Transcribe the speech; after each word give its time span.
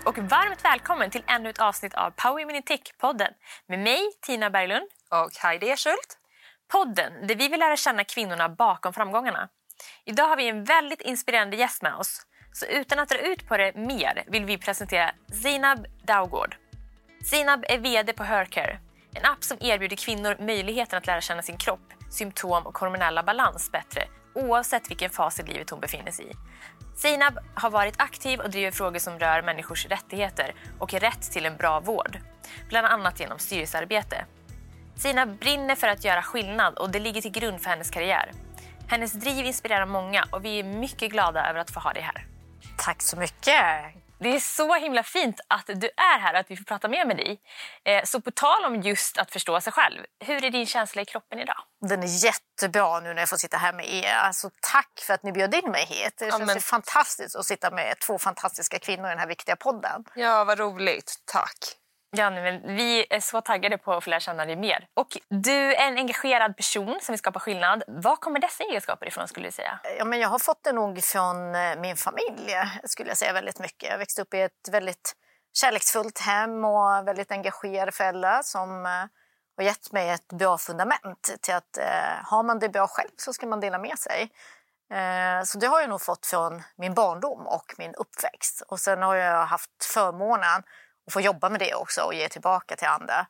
Hej 0.00 0.06
och 0.06 0.18
varmt 0.18 0.64
välkommen 0.64 1.10
till 1.10 1.22
ännu 1.26 1.50
ett 1.50 1.60
avsnitt 1.60 1.94
av 1.94 2.10
Power 2.10 2.42
Women 2.42 2.56
in 2.56 2.62
Tech-podden 2.62 3.32
med 3.68 3.78
mig, 3.78 4.00
Tina 4.22 4.50
Berglund. 4.50 4.86
Och 5.10 5.30
Heidi 5.42 5.70
Eschult. 5.70 6.18
Podden 6.72 7.26
där 7.26 7.34
vi 7.34 7.48
vill 7.48 7.60
lära 7.60 7.76
känna 7.76 8.04
kvinnorna 8.04 8.48
bakom 8.48 8.92
framgångarna. 8.92 9.48
Idag 10.04 10.28
har 10.28 10.36
vi 10.36 10.48
en 10.48 10.64
väldigt 10.64 11.00
inspirerande 11.00 11.56
gäst 11.56 11.82
med 11.82 11.94
oss. 11.94 12.26
Så 12.52 12.66
utan 12.66 12.98
att 12.98 13.08
dra 13.08 13.18
ut 13.18 13.48
på 13.48 13.56
det 13.56 13.74
mer 13.74 14.24
vill 14.26 14.44
vi 14.44 14.58
presentera 14.58 15.10
Zinab 15.42 15.86
Daugård. 16.04 16.56
Zinab 17.24 17.64
är 17.68 17.78
VD 17.78 18.12
på 18.12 18.22
Hercare, 18.22 18.78
en 19.14 19.24
app 19.24 19.44
som 19.44 19.58
erbjuder 19.60 19.96
kvinnor 19.96 20.36
möjligheten 20.40 20.98
att 20.98 21.06
lära 21.06 21.20
känna 21.20 21.42
sin 21.42 21.56
kropp, 21.56 21.92
symptom 22.10 22.66
och 22.66 22.78
hormonella 22.78 23.22
balans 23.22 23.72
bättre 23.72 24.02
oavsett 24.34 24.90
vilken 24.90 25.10
fas 25.10 25.40
i 25.40 25.42
livet 25.42 25.70
hon 25.70 25.80
befinner 25.80 26.10
sig 26.10 26.26
i. 26.26 26.32
Zeinab 27.02 27.38
har 27.54 27.70
varit 27.70 27.94
aktiv 28.00 28.40
och 28.40 28.50
driver 28.50 28.70
frågor 28.70 28.98
som 28.98 29.18
rör 29.18 29.42
människors 29.42 29.86
rättigheter 29.86 30.54
och 30.78 30.94
rätt 30.94 31.32
till 31.32 31.46
en 31.46 31.56
bra 31.56 31.80
vård, 31.80 32.18
bland 32.68 32.86
annat 32.86 33.20
genom 33.20 33.38
styrelsearbete. 33.38 34.24
Zeinab 34.96 35.38
brinner 35.38 35.74
för 35.74 35.88
att 35.88 36.04
göra 36.04 36.22
skillnad 36.22 36.78
och 36.78 36.90
det 36.90 36.98
ligger 36.98 37.22
till 37.22 37.30
grund 37.30 37.60
för 37.60 37.70
hennes 37.70 37.90
karriär. 37.90 38.30
Hennes 38.88 39.12
driv 39.12 39.46
inspirerar 39.46 39.86
många 39.86 40.24
och 40.30 40.44
vi 40.44 40.60
är 40.60 40.64
mycket 40.64 41.10
glada 41.10 41.50
över 41.50 41.60
att 41.60 41.70
få 41.70 41.80
ha 41.80 41.92
dig 41.92 42.02
här. 42.02 42.26
Tack 42.78 43.02
så 43.02 43.16
mycket. 43.16 43.56
Det 44.20 44.34
är 44.34 44.40
så 44.40 44.74
himla 44.74 45.02
fint 45.02 45.40
att 45.48 45.66
du 45.66 45.86
är 45.96 46.18
här 46.18 46.34
och 46.34 46.40
att 46.40 46.50
vi 46.50 46.56
får 46.56 46.64
prata 46.64 46.88
mer 46.88 47.04
med 47.04 47.16
dig. 47.16 47.40
Eh, 47.84 48.04
så 48.04 48.20
på 48.20 48.30
tal 48.30 48.64
om 48.64 48.80
just 48.80 49.18
att 49.18 49.30
förstå 49.30 49.60
sig 49.60 49.72
själv, 49.72 50.04
hur 50.24 50.44
är 50.44 50.50
din 50.50 50.66
känsla 50.66 51.02
i 51.02 51.04
kroppen 51.04 51.38
idag? 51.38 51.56
Den 51.80 52.02
är 52.02 52.24
jättebra 52.24 53.00
nu 53.00 53.14
när 53.14 53.22
jag 53.22 53.28
får 53.28 53.36
sitta 53.36 53.56
här 53.56 53.72
med 53.72 53.88
er. 53.94 54.14
Alltså, 54.14 54.50
tack 54.60 55.02
för 55.06 55.14
att 55.14 55.22
ni 55.22 55.32
bjöd 55.32 55.54
in 55.54 55.70
mig 55.70 55.84
hit. 55.84 56.14
Det 56.18 56.30
känns 56.30 56.46
men... 56.46 56.60
fantastiskt 56.60 57.36
att 57.36 57.46
sitta 57.46 57.70
med 57.70 57.98
två 58.06 58.18
fantastiska 58.18 58.78
kvinnor 58.78 59.06
i 59.06 59.08
den 59.08 59.18
här 59.18 59.26
viktiga 59.26 59.56
podden. 59.56 60.04
Ja, 60.14 60.44
vad 60.44 60.58
roligt. 60.58 61.14
Tack. 61.24 61.79
Ja, 62.16 62.30
men 62.30 62.76
vi 62.76 63.06
är 63.10 63.20
så 63.20 63.40
taggade 63.40 63.78
på 63.78 63.92
att 63.92 64.04
få 64.04 64.10
lära 64.10 64.20
känna 64.20 64.44
dig 64.44 64.56
mer. 64.56 64.86
Och 64.94 65.18
du 65.28 65.74
är 65.74 65.88
en 65.88 65.98
engagerad 65.98 66.56
person 66.56 66.98
som 67.02 67.12
vill 67.12 67.18
skapa 67.18 67.40
skillnad. 67.40 67.82
Var 67.86 68.16
kommer 68.16 68.40
dessa 68.40 68.64
egenskaper 68.64 69.06
ifrån 69.06 69.28
skulle 69.28 69.48
du 69.48 69.52
säga? 69.52 69.80
Ja, 69.98 70.04
men 70.04 70.20
jag 70.20 70.28
har 70.28 70.38
fått 70.38 70.62
det 70.62 70.72
nog 70.72 71.04
från 71.04 71.54
eh, 71.54 71.80
min 71.80 71.96
familj 71.96 72.54
skulle 72.84 73.08
jag 73.08 73.18
säga 73.18 73.32
väldigt 73.32 73.58
mycket. 73.58 73.90
Jag 73.90 73.98
växte 73.98 74.22
upp 74.22 74.34
i 74.34 74.40
ett 74.40 74.68
väldigt 74.70 75.12
kärleksfullt 75.52 76.18
hem 76.18 76.64
och 76.64 77.08
väldigt 77.08 77.32
engagerade 77.32 77.92
föräldrar 77.92 78.42
som 78.42 78.86
eh, 78.86 78.92
har 79.56 79.64
gett 79.64 79.92
mig 79.92 80.10
ett 80.10 80.28
bra 80.28 80.58
fundament 80.58 81.36
till 81.40 81.54
att 81.54 81.78
eh, 81.78 82.24
har 82.24 82.42
man 82.42 82.58
det 82.58 82.68
bra 82.68 82.86
själv 82.86 83.10
så 83.16 83.32
ska 83.32 83.46
man 83.46 83.60
dela 83.60 83.78
med 83.78 83.98
sig. 83.98 84.30
Eh, 84.92 85.44
så 85.44 85.58
det 85.58 85.66
har 85.66 85.80
jag 85.80 85.90
nog 85.90 86.02
fått 86.02 86.26
från 86.26 86.62
min 86.76 86.94
barndom 86.94 87.46
och 87.46 87.74
min 87.78 87.94
uppväxt. 87.94 88.62
Och 88.68 88.80
sen 88.80 89.02
har 89.02 89.14
jag 89.14 89.46
haft 89.46 89.84
förmånen 89.94 90.62
få 91.10 91.20
jobba 91.20 91.48
med 91.48 91.60
det 91.60 91.74
också 91.74 92.02
och 92.02 92.14
ge 92.14 92.28
tillbaka 92.28 92.76
till 92.76 92.88
andra. 92.88 93.26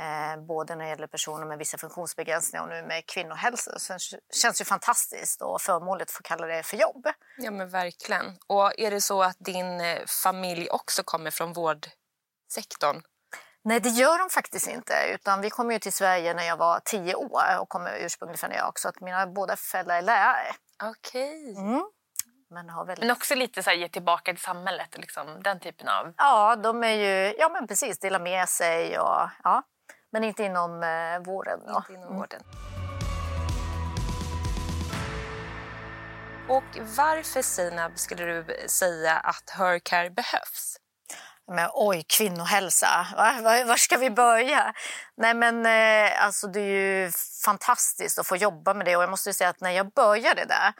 Eh, 0.00 0.42
både 0.46 0.76
när 0.76 0.84
det 0.84 0.90
gäller 0.90 1.06
personer 1.06 1.46
med 1.46 1.58
vissa 1.58 1.78
funktionsbegränsningar 1.78 2.62
och 2.62 2.68
nu 2.68 2.82
med 2.82 3.06
kvinnohälsa. 3.06 3.78
Så 3.78 3.92
det 3.92 4.36
känns 4.36 4.60
ju 4.60 4.64
fantastiskt 4.64 5.42
och 5.42 5.60
förmånligt 5.60 6.10
att 6.10 6.14
få 6.14 6.22
kalla 6.22 6.46
det 6.46 6.62
för 6.62 6.76
jobb. 6.76 7.06
Ja 7.38 7.50
men 7.50 7.68
verkligen. 7.68 8.38
Och 8.46 8.78
är 8.78 8.90
det 8.90 9.00
så 9.00 9.22
att 9.22 9.36
din 9.38 9.80
eh, 9.80 9.98
familj 10.24 10.68
också 10.70 11.02
kommer 11.02 11.30
från 11.30 11.52
vårdsektorn? 11.52 13.02
Nej, 13.64 13.80
det 13.80 13.88
gör 13.88 14.18
de 14.18 14.30
faktiskt 14.30 14.68
inte. 14.68 14.94
Utan 15.14 15.40
vi 15.40 15.50
kom 15.50 15.70
ju 15.70 15.78
till 15.78 15.92
Sverige 15.92 16.34
när 16.34 16.44
jag 16.44 16.56
var 16.56 16.80
tio 16.84 17.14
år 17.14 17.58
och 17.60 17.68
kommer 17.68 17.96
ursprungligen 18.00 18.38
från 18.38 18.50
New 18.50 18.58
York. 18.58 18.78
Så 18.78 18.88
att 18.88 19.00
mina 19.00 19.26
båda 19.26 19.56
föräldrar 19.56 19.96
är 19.98 20.02
lärare. 20.02 20.54
Okej. 20.82 21.52
Okay. 21.52 21.64
Mm. 21.64 21.82
Men, 22.50 22.70
har 22.70 22.84
väldigt... 22.84 23.02
men 23.02 23.10
också 23.10 23.34
lite 23.34 23.62
så 23.62 23.70
här, 23.70 23.76
ge 23.76 23.88
tillbaka 23.88 24.32
till 24.32 24.42
samhället, 24.42 24.98
liksom, 24.98 25.42
den 25.42 25.60
typen 25.60 25.88
av... 25.88 26.12
Ja, 26.16 26.56
de 26.56 26.84
är 26.84 26.94
ju, 26.94 27.34
ja 27.38 27.48
men 27.48 27.66
precis, 27.66 27.98
dela 27.98 28.18
med 28.18 28.48
sig 28.48 28.98
och 28.98 29.28
ja. 29.44 29.62
Men 30.12 30.24
inte 30.24 30.44
inom 30.44 30.82
eh, 30.82 31.18
vården. 31.26 31.60
Inte 31.76 31.92
inom 31.92 32.06
mm. 32.06 32.16
vården. 32.16 32.42
Och 36.48 36.78
varför 36.96 37.42
Sinab 37.42 37.98
skulle 37.98 38.24
du 38.24 38.68
säga 38.68 39.16
att 39.16 39.50
Hercare 39.50 40.10
behövs? 40.10 40.76
Men, 41.46 41.70
oj, 41.72 42.04
kvinnohälsa. 42.08 43.06
Va? 43.16 43.38
Var, 43.42 43.64
var 43.64 43.76
ska 43.76 43.96
vi 43.96 44.10
börja? 44.10 44.72
Nej, 45.16 45.34
men, 45.34 45.66
eh, 45.66 46.24
alltså, 46.24 46.46
det 46.46 46.60
är 46.60 47.04
ju 47.04 47.10
fantastiskt 47.44 48.18
att 48.18 48.26
få 48.26 48.36
jobba 48.36 48.74
med 48.74 48.86
det. 48.86 48.96
Och 48.96 49.02
jag 49.02 49.10
måste 49.10 49.34
säga 49.34 49.50
att 49.50 49.60
när 49.60 49.70
jag 49.70 49.92
började 49.92 50.44
där 50.44 50.72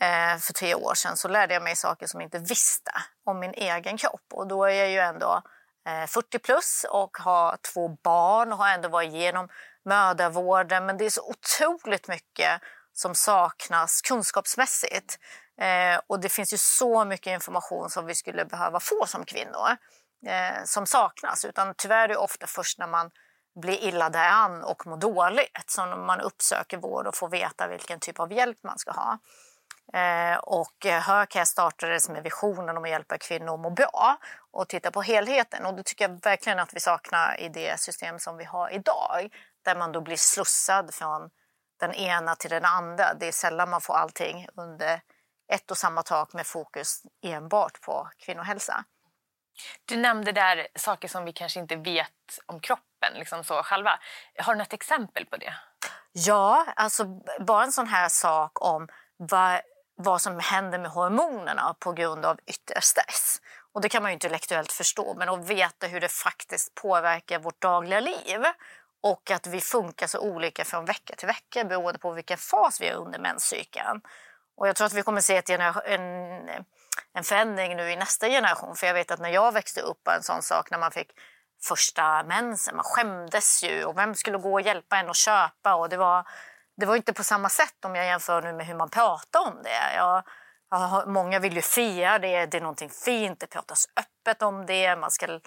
Eh, 0.00 0.38
för 0.38 0.52
tre 0.52 0.74
år 0.74 0.94
sedan 0.94 1.16
så 1.16 1.28
lärde 1.28 1.54
jag 1.54 1.62
mig 1.62 1.76
saker 1.76 2.06
som 2.06 2.20
jag 2.20 2.26
inte 2.26 2.38
visste 2.38 2.92
om 3.24 3.38
min 3.38 3.54
egen 3.54 3.96
kropp. 3.96 4.26
Och 4.32 4.46
då 4.46 4.64
är 4.64 4.74
jag 4.74 4.90
ju 4.90 4.98
ändå 4.98 5.42
eh, 5.88 6.06
40 6.06 6.38
plus 6.38 6.86
och 6.90 7.16
har 7.18 7.56
två 7.72 7.88
barn 7.88 8.52
och 8.52 8.58
har 8.58 8.68
ändå 8.68 8.88
varit 8.88 9.12
igenom 9.12 9.48
mödravården. 9.84 10.86
Men 10.86 10.98
det 10.98 11.04
är 11.04 11.10
så 11.10 11.22
otroligt 11.30 12.08
mycket 12.08 12.60
som 12.92 13.14
saknas 13.14 14.02
kunskapsmässigt. 14.02 15.18
Eh, 15.60 16.00
och 16.06 16.20
det 16.20 16.28
finns 16.28 16.52
ju 16.52 16.58
så 16.58 17.04
mycket 17.04 17.30
information 17.30 17.90
som 17.90 18.06
vi 18.06 18.14
skulle 18.14 18.44
behöva 18.44 18.80
få 18.80 19.06
som 19.06 19.24
kvinnor 19.24 19.76
eh, 20.26 20.64
som 20.64 20.86
saknas. 20.86 21.44
Utan 21.44 21.74
tyvärr 21.76 22.04
är 22.04 22.08
det 22.08 22.16
ofta 22.16 22.46
först 22.46 22.78
när 22.78 22.86
man 22.86 23.10
blir 23.60 23.84
illa 23.84 24.10
däran 24.10 24.64
och 24.64 24.86
mår 24.86 24.96
dåligt 24.96 25.70
som 25.70 26.06
man 26.06 26.20
uppsöker 26.20 26.76
vård 26.78 27.06
och 27.06 27.16
får 27.16 27.28
veta 27.28 27.68
vilken 27.68 28.00
typ 28.00 28.20
av 28.20 28.32
hjälp 28.32 28.58
man 28.62 28.78
ska 28.78 28.90
ha. 28.90 29.18
Eh, 29.92 30.38
och 30.38 30.84
Högcare 30.84 31.46
startades 31.46 32.08
med 32.08 32.22
visionen 32.22 32.76
om 32.76 32.84
att 32.84 32.90
hjälpa 32.90 33.18
kvinnor 33.18 33.54
att 33.54 33.60
må 33.60 33.70
bra 33.70 34.16
och 34.50 34.68
titta 34.68 34.90
på 34.90 35.02
helheten. 35.02 35.66
Och 35.66 35.74
det 35.74 35.82
tycker 35.82 36.08
jag 36.08 36.24
verkligen 36.24 36.58
att 36.58 36.74
vi 36.74 36.80
saknar 36.80 37.40
i 37.40 37.48
det 37.48 37.80
system 37.80 38.18
som 38.18 38.36
vi 38.36 38.44
har 38.44 38.70
idag. 38.70 39.34
Där 39.64 39.76
man 39.76 39.92
då 39.92 40.00
blir 40.00 40.16
slussad 40.16 40.94
från 40.94 41.30
den 41.80 41.94
ena 41.94 42.34
till 42.34 42.50
den 42.50 42.64
andra. 42.64 43.14
Det 43.14 43.28
är 43.28 43.32
sällan 43.32 43.70
man 43.70 43.80
får 43.80 43.94
allting 43.94 44.46
under 44.54 45.00
ett 45.52 45.70
och 45.70 45.78
samma 45.78 46.02
tak 46.02 46.32
med 46.32 46.46
fokus 46.46 47.02
enbart 47.22 47.80
på 47.80 48.08
kvinnohälsa. 48.18 48.84
Du 49.84 49.96
nämnde 49.96 50.32
där 50.32 50.68
saker 50.74 51.08
som 51.08 51.24
vi 51.24 51.32
kanske 51.32 51.60
inte 51.60 51.76
vet 51.76 52.38
om 52.46 52.60
kroppen 52.60 53.14
liksom 53.14 53.44
så 53.44 53.62
själva. 53.62 53.98
Har 54.38 54.54
du 54.54 54.58
något 54.58 54.72
exempel 54.72 55.26
på 55.26 55.36
det? 55.36 55.54
Ja, 56.12 56.66
alltså 56.76 57.04
bara 57.40 57.64
en 57.64 57.72
sån 57.72 57.86
här 57.86 58.08
sak 58.08 58.64
om 58.64 58.88
vad, 59.16 59.60
vad 60.02 60.22
som 60.22 60.38
händer 60.38 60.78
med 60.78 60.90
hormonerna 60.90 61.74
på 61.78 61.92
grund 61.92 62.24
av 62.24 62.38
yttre 62.46 62.80
stress. 62.80 63.40
Och 63.72 63.80
det 63.80 63.88
kan 63.88 64.02
man 64.02 64.10
ju 64.10 64.14
intellektuellt 64.14 64.72
förstå, 64.72 65.14
men 65.18 65.28
att 65.28 65.44
veta 65.44 65.86
hur 65.86 66.00
det 66.00 66.08
faktiskt 66.08 66.74
påverkar 66.74 67.38
vårt 67.38 67.62
dagliga 67.62 68.00
liv 68.00 68.40
och 69.02 69.30
att 69.30 69.46
vi 69.46 69.60
funkar 69.60 70.06
så 70.06 70.18
olika 70.18 70.64
från 70.64 70.84
vecka 70.84 71.14
till 71.16 71.26
vecka 71.26 71.64
beroende 71.64 71.98
på 71.98 72.12
vilken 72.12 72.38
fas 72.38 72.80
vi 72.80 72.88
är 72.88 72.94
under 72.94 73.18
menscykeln. 73.18 74.00
Och 74.56 74.68
jag 74.68 74.76
tror 74.76 74.86
att 74.86 74.92
vi 74.92 75.02
kommer 75.02 75.20
se 75.20 75.36
ett 75.36 75.50
en, 75.50 76.00
en 77.14 77.24
förändring 77.24 77.76
nu 77.76 77.90
i 77.90 77.96
nästa 77.96 78.28
generation. 78.28 78.76
För 78.76 78.86
jag 78.86 78.94
vet 78.94 79.10
att 79.10 79.20
när 79.20 79.30
jag 79.30 79.52
växte 79.52 79.80
upp 79.80 80.00
var 80.04 80.14
en 80.14 80.22
sån 80.22 80.42
sak 80.42 80.70
när 80.70 80.78
man 80.78 80.90
fick 80.90 81.10
första 81.68 82.22
mensen, 82.22 82.76
man 82.76 82.84
skämdes 82.84 83.64
ju 83.64 83.84
och 83.84 83.98
vem 83.98 84.14
skulle 84.14 84.38
gå 84.38 84.52
och 84.52 84.60
hjälpa 84.60 84.96
en 84.96 85.10
att 85.10 85.16
köpa 85.16 85.74
och 85.74 85.88
det 85.88 85.96
var, 85.96 86.26
det 86.76 86.86
var 86.86 86.96
inte 86.96 87.12
på 87.12 87.24
samma 87.24 87.48
sätt 87.48 87.84
om 87.84 87.94
jag 87.94 88.06
jämför 88.06 88.42
nu 88.42 88.52
med 88.52 88.66
hur 88.66 88.74
man 88.74 88.90
pratar 88.90 89.40
om 89.40 89.62
det. 89.62 89.94
Jag, 89.96 90.22
jag, 90.70 91.08
många 91.08 91.38
vill 91.38 91.54
ju 91.54 91.62
fira 91.62 92.18
det, 92.18 92.46
det 92.46 92.56
är 92.56 92.60
någonting 92.60 92.90
fint, 92.90 93.40
det 93.40 93.46
pratas 93.46 93.86
öppet 93.96 94.42
om 94.42 94.66
det. 94.66 94.96
Man 94.96 95.10
ska, 95.10 95.26
eh, 95.26 95.40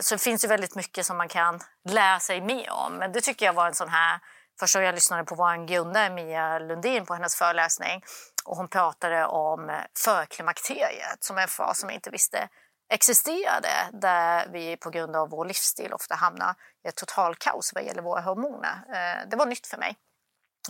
så 0.00 0.14
det 0.14 0.22
finns 0.22 0.44
ju 0.44 0.48
väldigt 0.48 0.76
mycket 0.76 1.06
som 1.06 1.16
man 1.16 1.28
kan 1.28 1.60
lära 1.88 2.20
sig 2.20 2.40
mer 2.40 2.70
om. 2.72 2.92
Men 2.92 3.12
det 3.12 3.20
tycker 3.20 3.46
jag 3.46 3.52
var 3.52 3.66
en 3.66 3.74
sån 3.74 3.88
här 3.88 4.20
Första 4.60 4.82
jag 4.82 4.94
lyssnade 4.94 5.24
på 5.24 5.34
vår 5.34 5.66
grundare, 5.66 6.10
Mia 6.10 6.58
Lundin, 6.58 7.06
på 7.06 7.14
hennes 7.14 7.36
föreläsning. 7.36 8.02
Och 8.44 8.56
hon 8.56 8.68
pratade 8.68 9.26
om 9.26 9.70
eh, 9.70 9.76
förklimakteriet 10.04 11.24
som 11.24 11.38
en 11.38 11.48
fas 11.48 11.80
som 11.80 11.88
jag 11.88 11.96
inte 11.96 12.10
visste 12.10 12.48
existerade 12.92 13.68
där 13.92 14.48
vi 14.52 14.76
på 14.76 14.90
grund 14.90 15.16
av 15.16 15.30
vår 15.30 15.44
livsstil 15.44 15.92
ofta 15.92 16.14
hamnar 16.14 16.54
i 16.84 16.88
ett 16.88 16.96
totalkaos 16.96 17.72
vad 17.74 17.84
gäller 17.84 18.02
våra 18.02 18.20
hormoner. 18.20 18.82
Eh, 18.88 19.28
det 19.28 19.36
var 19.36 19.46
nytt 19.46 19.66
för 19.66 19.78
mig. 19.78 19.96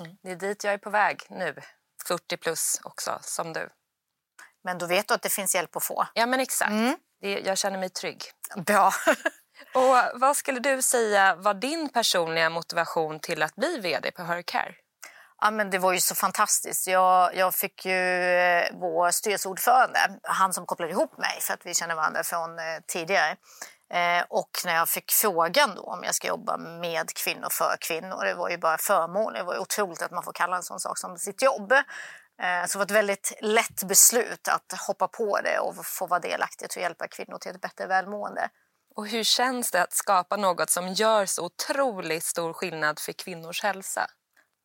Mm. 0.01 0.17
Det 0.23 0.31
är 0.31 0.37
dit 0.37 0.65
jag 0.65 0.75
är 0.75 0.79
på 0.79 0.91
väg 0.91 1.23
nu, 1.31 1.57
40 2.09 2.37
plus 2.37 2.81
också, 2.85 3.19
som 3.23 3.53
du. 3.53 3.69
Men 4.65 4.79
då 4.79 4.87
vet 4.87 5.09
du 5.09 5.15
att 5.15 5.23
det 5.23 5.29
finns 5.29 5.55
hjälp 5.55 5.77
att 5.77 5.85
få? 5.85 6.07
Ja, 6.15 6.27
men 6.27 6.41
exakt. 6.41 6.71
Mm. 6.71 6.97
Det, 7.21 7.41
jag 7.41 7.59
känner 7.59 7.79
mig 7.79 7.89
trygg. 7.89 8.25
Bra. 8.57 8.93
Och 9.75 10.21
vad 10.21 10.37
skulle 10.37 10.61
du 10.61 10.83
säga 10.83 11.35
var 11.35 11.55
din 11.55 11.89
personliga 11.89 12.51
motivation 12.51 13.21
till 13.21 13.43
att 13.43 13.57
bli 13.57 13.79
vd 13.79 14.11
på 14.11 14.23
Hercare? 14.23 14.75
Ja, 15.43 15.51
men 15.51 15.71
det 15.71 15.79
var 15.79 15.93
ju 15.93 16.01
så 16.01 16.15
fantastiskt. 16.15 16.87
Jag, 16.87 17.37
jag 17.37 17.55
fick 17.55 17.87
ju 17.87 17.93
eh, 17.93 18.69
vår 18.73 19.11
styrelseordförande, 19.11 19.99
han 20.23 20.53
som 20.53 20.67
kopplade 20.67 20.93
ihop 20.93 21.19
mig 21.19 21.41
för 21.41 21.55
att 21.55 21.67
vi 21.67 21.75
känner 21.75 21.95
varandra 21.95 22.25
från 22.25 22.59
eh, 22.59 22.65
tidigare. 22.87 23.37
Eh, 23.95 24.25
och 24.29 24.51
när 24.65 24.75
jag 24.75 24.89
fick 24.89 25.11
frågan 25.11 25.75
då 25.75 25.83
om 25.83 26.05
jag 26.05 26.15
ska 26.15 26.29
jobba 26.29 26.57
med 26.57 27.15
kvinnor 27.15 27.49
för 27.51 27.77
kvinnor, 27.81 28.25
det 28.25 28.35
var 28.35 28.51
ju 28.51 28.59
bara 28.59 28.79
förmån. 28.79 29.33
Det 29.33 29.43
var 29.43 29.55
ju 29.55 29.61
otroligt 29.61 30.03
att 30.03 30.11
man 30.11 30.23
får 30.23 30.33
kalla 30.33 30.57
en 30.57 30.63
sån 30.63 30.81
sak 30.81 30.99
som 30.99 31.19
sitt 31.19 31.43
jobb. 31.43 31.73
Eh, 32.43 32.67
så 32.67 32.73
det 32.73 32.79
var 32.79 32.85
ett 32.85 32.91
väldigt 32.91 33.33
lätt 33.41 33.83
beslut 33.83 34.49
att 34.49 34.81
hoppa 34.87 35.09
på 35.09 35.41
det 35.45 35.59
och 35.59 35.87
få 35.87 36.07
vara 36.07 36.21
delaktig 36.21 36.69
och 36.77 36.83
hjälpa 36.83 37.09
kvinnor 37.09 37.39
till 37.39 37.51
ett 37.51 37.61
bättre 37.61 37.87
välmående. 37.87 38.49
Och 38.95 39.07
hur 39.07 39.25
känns 39.25 39.71
det 39.71 39.83
att 39.83 39.93
skapa 39.93 40.37
något 40.37 40.71
som 40.71 40.89
gör 40.89 41.27
så 41.27 41.45
otroligt 41.45 42.25
stor 42.25 42.53
skillnad 42.53 42.99
för 42.99 43.13
kvinnors 43.13 43.63
hälsa? 43.63 44.07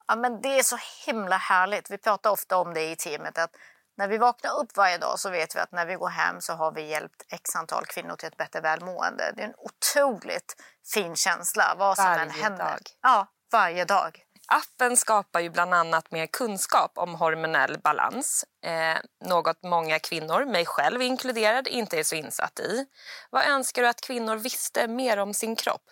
Ja, 0.08 0.16
men 0.16 0.42
det 0.42 0.60
är 0.60 0.64
så 0.64 0.78
himla 1.06 1.38
härligt. 1.38 1.92
Vi 1.92 1.98
pratar 1.98 2.30
ofta 2.30 2.58
om 2.58 2.74
det 2.74 2.92
i 2.92 2.96
teamet. 2.96 3.38
att 3.38 3.56
När 3.98 4.08
vi 4.08 4.18
vaknar 4.18 4.60
upp 4.60 4.78
varje 4.78 4.98
dag 4.98 5.20
så 5.20 5.30
vet 5.30 5.56
vi 5.56 5.60
att 5.60 5.72
när 5.72 5.86
vi 5.86 5.96
går 5.96 6.10
hem 6.10 6.42
så 6.42 6.54
har 6.54 6.72
vi 6.72 6.88
hjälpt 6.88 7.24
x 7.30 7.56
antal 7.56 7.86
kvinnor 7.86 8.16
till 8.16 8.28
ett 8.28 8.38
bättre 8.38 8.62
välmående. 8.62 9.32
Det 9.36 9.42
är 9.42 9.48
en 9.48 9.54
otroligt 9.58 10.56
fin 10.94 11.16
känsla 11.16 11.76
vad 11.78 11.96
som 11.96 12.06
varje 12.06 12.22
än 12.22 12.30
händer. 12.30 12.66
Dag. 12.66 12.82
Ja, 13.02 13.28
varje 13.52 13.86
dag. 13.86 14.26
Appen 14.48 14.98
skapar 14.98 15.40
ju 15.40 15.50
bland 15.50 15.74
annat 15.74 16.12
mer 16.12 16.26
kunskap 16.26 16.92
om 16.96 17.16
hormonell 17.16 17.80
balans. 17.84 18.46
Eh, 18.66 18.98
något 19.26 19.64
många 19.64 20.00
kvinnor, 20.00 20.46
mig 20.46 20.66
själv 20.66 21.02
inkluderad, 21.02 21.68
inte 21.68 22.00
är 22.00 22.04
så 22.04 22.16
insatt 22.16 22.60
i. 22.60 22.86
Vad 23.30 23.46
önskar 23.46 23.82
du 23.82 23.88
att 23.88 24.02
kvinnor 24.02 24.36
visste 24.36 24.88
mer 24.88 25.18
om 25.18 25.34
sin 25.34 25.56
kropp? 25.56 25.84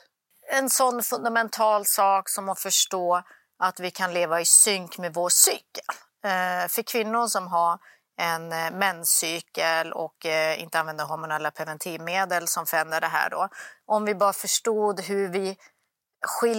En 0.52 0.70
sån 0.70 1.04
fundamental 1.04 1.86
sak 1.86 2.30
som 2.30 2.50
att 2.50 2.60
förstå 2.60 3.24
att 3.60 3.80
vi 3.80 3.92
kan 3.92 4.14
leva 4.14 4.42
i 4.42 4.46
synk 4.46 4.98
med 4.98 5.14
vår 5.14 5.30
cykel. 5.30 5.86
Eh, 6.24 6.68
för 6.68 6.82
kvinnor 6.82 7.28
som 7.28 7.48
har 7.48 7.80
en 8.18 8.52
eh, 8.52 8.72
menscykel 8.72 9.94
och 9.94 10.26
eh, 10.26 10.62
inte 10.62 10.80
använda 10.80 11.04
hormonella 11.04 11.52
preventivmedel 11.52 12.48
som 12.48 12.66
förändrar 12.66 13.02
det 13.02 13.08
här 13.08 13.30
då. 13.30 13.50
Om 13.86 14.06
vi 14.06 14.16
bara 14.16 14.34
förstod 14.34 15.00
hur 15.00 15.30
vi 15.30 15.58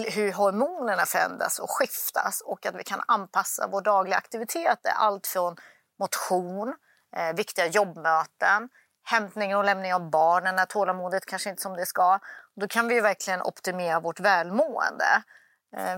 hur 0.07 0.33
hormonerna 0.33 1.07
förändras 1.07 1.59
och 1.59 1.71
skiftas 1.71 2.41
och 2.41 2.67
att 2.67 2.75
vi 2.75 2.85
kan 2.85 3.01
anpassa 3.07 3.69
vår 3.73 3.81
dagliga 3.81 4.17
aktivitet, 4.17 4.79
Allt 4.95 5.27
från 5.27 5.57
motion, 5.99 6.75
eh, 7.17 7.37
viktiga 7.37 7.67
jobbmöten, 7.67 8.69
hämtning 9.05 9.57
och 9.57 9.65
lämning 9.65 9.95
av 9.95 10.11
barnen 10.11 10.57
när 10.57 10.67
tålamodet 10.67 11.27
kanske 11.27 11.51
inte 11.51 11.63
som 11.63 11.77
det 11.77 11.87
ska. 11.87 12.19
Då 12.57 12.69
kan 12.69 12.89
vi 12.89 13.01
verkligen 13.01 13.43
optimera 13.43 14.01
vårt 14.01 14.21
välmående. 14.21 15.23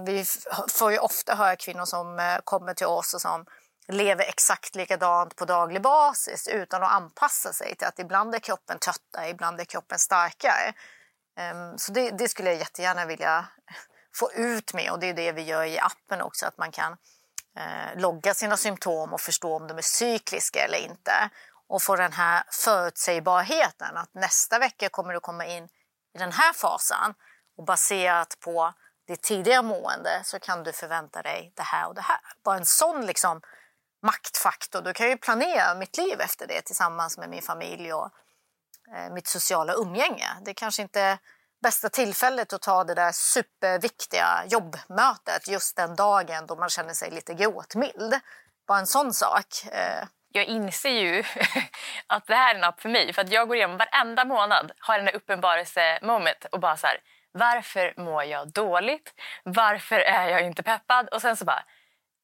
Vi 0.06 0.24
får 0.68 0.92
ju 0.92 0.98
ofta 0.98 1.34
höra 1.34 1.56
kvinnor 1.56 1.84
som 1.84 2.38
kommer 2.44 2.74
till 2.74 2.86
oss 2.86 3.14
och 3.14 3.20
som 3.20 3.46
lever 3.88 4.24
exakt 4.24 4.74
likadant 4.74 5.36
på 5.36 5.44
daglig 5.44 5.82
basis 5.82 6.48
utan 6.48 6.82
att 6.82 6.92
anpassa 6.92 7.52
sig 7.52 7.76
till 7.76 7.86
att 7.86 7.98
ibland 7.98 8.34
är 8.34 8.38
kroppen 8.38 8.78
tröttare, 8.78 9.28
ibland 9.28 9.60
är 9.60 9.64
kroppen 9.64 9.98
starkare. 9.98 10.72
Ehm, 11.38 11.78
så 11.78 11.92
det, 11.92 12.10
det, 12.10 12.28
skulle 12.28 12.50
jag 12.50 12.58
jättegärna 12.58 13.06
vilja 13.06 13.48
få 14.14 14.32
ut 14.32 14.74
med 14.74 14.90
och 14.90 14.98
det 14.98 15.06
är 15.06 15.14
det 15.14 15.32
vi 15.32 15.42
gör 15.42 15.64
i 15.64 15.78
appen 15.78 16.20
också, 16.20 16.46
att 16.46 16.58
man 16.58 16.72
kan 16.72 16.96
eh, 17.56 18.00
logga 18.00 18.34
sina 18.34 18.56
symptom 18.56 19.12
och 19.12 19.20
förstå 19.20 19.56
om 19.56 19.66
de 19.66 19.78
är 19.78 19.82
cykliska 19.82 20.64
eller 20.64 20.78
inte. 20.78 21.30
Och 21.68 21.82
få 21.82 21.96
den 21.96 22.12
här 22.12 22.42
förutsägbarheten 22.50 23.96
att 23.96 24.14
nästa 24.14 24.58
vecka 24.58 24.88
kommer 24.88 25.12
du 25.12 25.20
komma 25.20 25.46
in 25.46 25.64
i 26.14 26.18
den 26.18 26.32
här 26.32 26.52
fasen 26.52 27.14
och 27.56 27.64
baserat 27.64 28.36
på 28.40 28.72
ditt 29.08 29.22
tidigare 29.22 29.62
mående 29.62 30.20
så 30.24 30.38
kan 30.38 30.62
du 30.62 30.72
förvänta 30.72 31.22
dig 31.22 31.52
det 31.56 31.62
här 31.62 31.88
och 31.88 31.94
det 31.94 32.00
här. 32.00 32.18
Bara 32.44 32.56
en 32.56 32.66
sån 32.66 33.06
liksom 33.06 33.40
maktfaktor. 34.06 34.82
Då 34.82 34.92
kan 34.92 35.08
jag 35.08 35.20
planera 35.20 35.74
mitt 35.74 35.96
liv 35.98 36.20
efter 36.20 36.46
det 36.46 36.60
tillsammans 36.62 37.18
med 37.18 37.28
min 37.30 37.42
familj 37.42 37.92
och 37.92 38.10
Eh, 38.94 39.12
mitt 39.12 39.26
sociala 39.26 39.72
umgänge. 39.74 40.28
Det 40.44 40.50
är 40.50 40.54
kanske 40.54 40.82
inte 40.82 41.18
bästa 41.62 41.88
tillfället 41.88 42.52
att 42.52 42.62
ta 42.62 42.84
det 42.84 42.94
där 42.94 43.12
superviktiga 43.12 44.44
jobbmötet 44.48 45.48
just 45.48 45.76
den 45.76 45.96
dagen 45.96 46.46
då 46.46 46.56
man 46.56 46.68
känner 46.68 46.94
sig 46.94 47.10
lite 47.10 47.34
gråtmild. 47.34 48.20
Bara 48.68 48.78
en 48.78 48.86
sån 48.86 49.12
sak. 49.12 49.46
Eh, 49.72 50.04
jag 50.32 50.44
inser 50.44 50.90
ju 50.90 51.24
att 52.06 52.26
det 52.26 52.34
här 52.34 52.54
är 52.54 52.58
en 52.58 52.64
app 52.64 52.80
för 52.80 52.88
mig. 52.88 53.12
För 53.12 53.22
att 53.22 53.30
Jag 53.30 53.48
går 53.48 53.56
igenom 53.56 53.76
varenda 53.76 54.24
månad 54.24 54.72
har 54.78 54.98
den 54.98 55.06
här 55.06 55.16
uppenbarelse-moment 55.16 56.46
och 56.52 56.60
bara 56.60 56.76
så 56.76 56.86
här, 56.86 56.96
varför 57.32 57.94
mår 57.96 58.24
jag 58.24 58.52
dåligt? 58.52 59.14
Varför 59.44 59.98
är 60.00 60.28
jag 60.28 60.42
inte 60.42 60.62
peppad? 60.62 61.08
Och 61.08 61.22
sen 61.22 61.36
så 61.36 61.44
bara, 61.44 61.64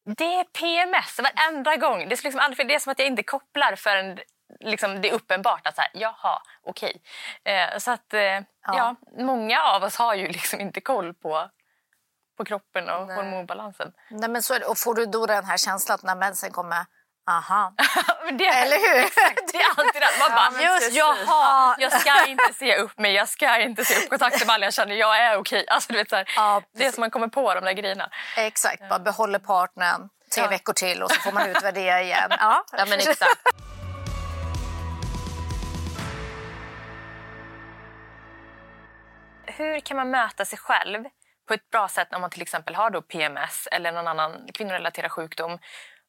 det 0.05 0.33
är 0.39 0.43
PMS 0.43 1.19
varenda 1.19 1.75
gång. 1.75 1.97
Det 1.97 2.15
är, 2.15 2.23
liksom 2.23 2.39
aldrig, 2.39 2.67
det 2.67 2.75
är 2.75 2.79
som 2.79 2.91
att 2.91 2.99
jag 2.99 3.07
inte 3.07 3.23
kopplar 3.23 3.75
förrän 3.75 4.19
liksom, 4.59 5.01
det 5.01 5.09
är 5.09 5.13
uppenbart 5.13 5.67
att 5.67 5.75
så 5.75 5.81
här, 5.81 5.91
jaha, 5.93 6.41
okej. 6.63 7.01
Eh, 7.43 7.77
så 7.77 7.91
att 7.91 8.13
eh, 8.13 8.21
ja. 8.21 8.43
ja. 8.61 8.95
många 9.17 9.61
av 9.61 9.83
oss 9.83 9.95
har 9.95 10.15
ju 10.15 10.27
liksom 10.27 10.61
inte 10.61 10.81
koll 10.81 11.13
på, 11.13 11.49
på 12.37 12.45
kroppen 12.45 12.89
och 12.89 13.07
Nej. 13.07 13.15
hormonbalansen. 13.15 13.93
Nej, 14.09 14.29
men 14.29 14.41
så 14.41 14.69
Och 14.69 14.77
får 14.77 14.95
du 14.95 15.05
då 15.05 15.25
den 15.25 15.45
här 15.45 15.57
känslan 15.57 15.95
att 15.95 16.03
när 16.03 16.15
mensen 16.15 16.51
kommer 16.51 16.85
Aha. 17.29 17.73
det, 18.31 18.47
Eller 18.47 18.77
hur? 18.77 19.01
det 19.51 19.57
är 19.57 19.69
alltid 19.69 20.01
det. 20.01 20.09
Man 20.19 20.31
bara, 20.31 20.61
ja, 20.61 20.73
just 20.73 20.95
jaha, 20.95 21.75
jag 21.79 22.01
ska 22.01 22.25
inte 22.25 22.53
se 22.53 22.77
upp 22.77 22.99
mig, 22.99 23.13
jag 23.13 23.29
ska 23.29 23.59
inte 23.59 23.85
se 23.85 24.03
upp 24.03 24.09
kontakten 24.09 24.47
med 24.47 24.53
alla 24.53 24.65
jag 24.65 24.73
känner, 24.73 24.95
jag 24.95 25.17
är 25.17 25.37
okej. 25.37 25.65
Alltså, 25.67 25.93
du 25.93 25.97
vet, 25.97 26.09
så 26.09 26.15
här, 26.15 26.25
ja, 26.35 26.61
det 26.77 26.85
är 26.85 26.91
som 26.91 27.01
man 27.01 27.11
kommer 27.11 27.27
på 27.27 27.53
de 27.53 27.63
där 27.65 27.73
grejerna. 27.73 28.09
Exakt, 28.37 28.89
bara 28.89 28.99
behåller 28.99 29.39
partnern 29.39 30.09
tre 30.33 30.43
ja. 30.43 30.49
veckor 30.49 30.73
till 30.73 31.03
och 31.03 31.11
så 31.11 31.21
får 31.21 31.31
man 31.31 31.49
utvärdera 31.49 32.01
igen. 32.01 32.31
Ja, 32.39 32.65
ja 32.71 32.85
men 32.85 32.99
exakt. 32.99 33.41
hur 39.45 39.79
kan 39.79 39.97
man 39.97 40.09
möta 40.09 40.45
sig 40.45 40.59
själv 40.59 41.03
på 41.47 41.53
ett 41.53 41.69
bra 41.69 41.87
sätt 41.87 42.13
om 42.13 42.21
man 42.21 42.29
till 42.29 42.41
exempel 42.41 42.75
har 42.75 42.89
då 42.89 43.01
PMS 43.01 43.67
eller 43.71 43.91
någon 43.91 44.07
annan 44.07 44.47
kvinnorelaterad 44.53 45.11
sjukdom 45.11 45.59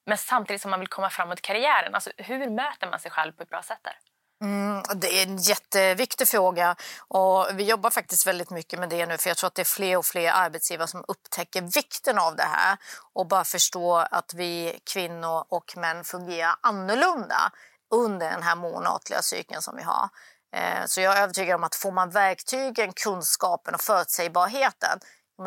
men 0.06 0.19
samtidigt 0.19 0.62
som 0.62 0.71
man 0.71 0.81
vill 0.81 0.89
komma 0.89 1.11
framåt 1.11 1.39
i 1.39 1.43
karriären? 1.43 1.95
Alltså, 1.95 2.11
hur 2.17 2.51
möter 2.51 2.91
man 2.91 3.01
sig 3.01 3.11
själv 3.11 3.33
på 3.33 3.43
ett 3.43 3.51
bra 3.51 3.62
sätt 3.62 3.81
där? 3.83 3.99
Mm, 4.43 4.83
det 4.95 5.21
är 5.21 5.23
en 5.23 5.37
jätteviktig 5.37 6.29
fråga 6.29 6.77
och 7.09 7.47
vi 7.55 7.65
jobbar 7.65 7.91
faktiskt 7.91 8.27
väldigt 8.27 8.51
mycket 8.51 8.79
med 8.79 8.89
det 8.89 9.06
nu 9.06 9.19
för 9.19 9.31
jag 9.31 9.37
tror 9.37 9.49
att 9.49 9.55
det 9.55 9.62
är 9.62 9.77
fler 9.77 9.97
och 9.97 10.06
fler 10.06 10.33
arbetsgivare 10.33 10.89
som 10.89 11.05
upptäcker 11.09 11.62
vikten 11.62 12.19
av 12.19 12.37
det 12.37 12.43
här 12.43 12.77
och 13.12 13.27
bara 13.27 13.45
förstår 13.45 14.06
att 14.11 14.35
vi 14.35 14.81
kvinnor 14.93 15.45
och 15.49 15.77
män 15.77 16.05
fungerar 16.05 16.55
annorlunda 16.61 17.53
under 17.95 18.31
den 18.31 18.43
här 18.43 18.57
månatliga 18.57 19.23
cykeln 19.23 19.62
som 19.62 19.77
vi 19.77 19.83
har. 19.83 20.09
Eh, 20.57 20.85
så 20.87 21.00
jag 21.00 21.19
är 21.19 21.23
övertygad 21.23 21.55
om 21.55 21.65
att 21.65 21.75
får 21.75 21.93
man 21.93 22.11
verktygen, 22.11 22.93
kunskapen 22.93 23.75
och 23.75 23.81
förutsägbarheten 23.81 25.00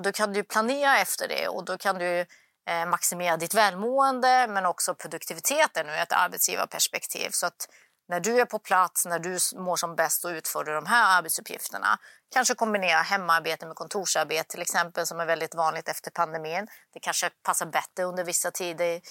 då 0.04 0.12
kan 0.12 0.34
du 0.34 0.44
planera 0.44 1.00
efter 1.00 1.28
det 1.28 1.48
och 1.48 1.66
då 1.66 1.78
kan 1.78 1.98
du 1.98 2.26
Eh, 2.68 2.86
maximera 2.86 3.38
ditt 3.38 3.54
välmående 3.54 4.48
men 4.50 4.66
också 4.66 4.96
produktiviteten 4.96 5.90
ur 5.90 5.94
ett 5.94 6.14
arbetsgivarperspektiv. 6.14 7.30
Så 7.32 7.46
att 7.46 7.68
när 8.08 8.20
du 8.20 8.42
är 8.42 8.46
på 8.46 8.60
plats, 8.60 9.06
när 9.06 9.20
du 9.20 9.38
mår 9.56 9.76
som 9.76 9.96
bäst 9.96 10.26
och 10.26 10.30
utför 10.30 10.64
de 10.64 10.86
här 10.86 11.18
arbetsuppgifterna 11.18 12.00
kanske 12.34 12.56
kombinera 12.56 13.02
hemarbete 13.02 13.66
med 13.66 13.76
kontorsarbete 13.76 14.50
till 14.50 14.62
exempel 14.62 15.06
som 15.06 15.20
är 15.20 15.26
väldigt 15.26 15.56
vanligt 15.56 15.88
efter 15.90 16.12
pandemin. 16.12 16.68
Det 16.94 17.00
kanske 17.00 17.30
passar 17.44 17.66
bättre 17.66 18.04
under 18.04 18.24
vissa 18.24 18.52
tider 18.52 19.02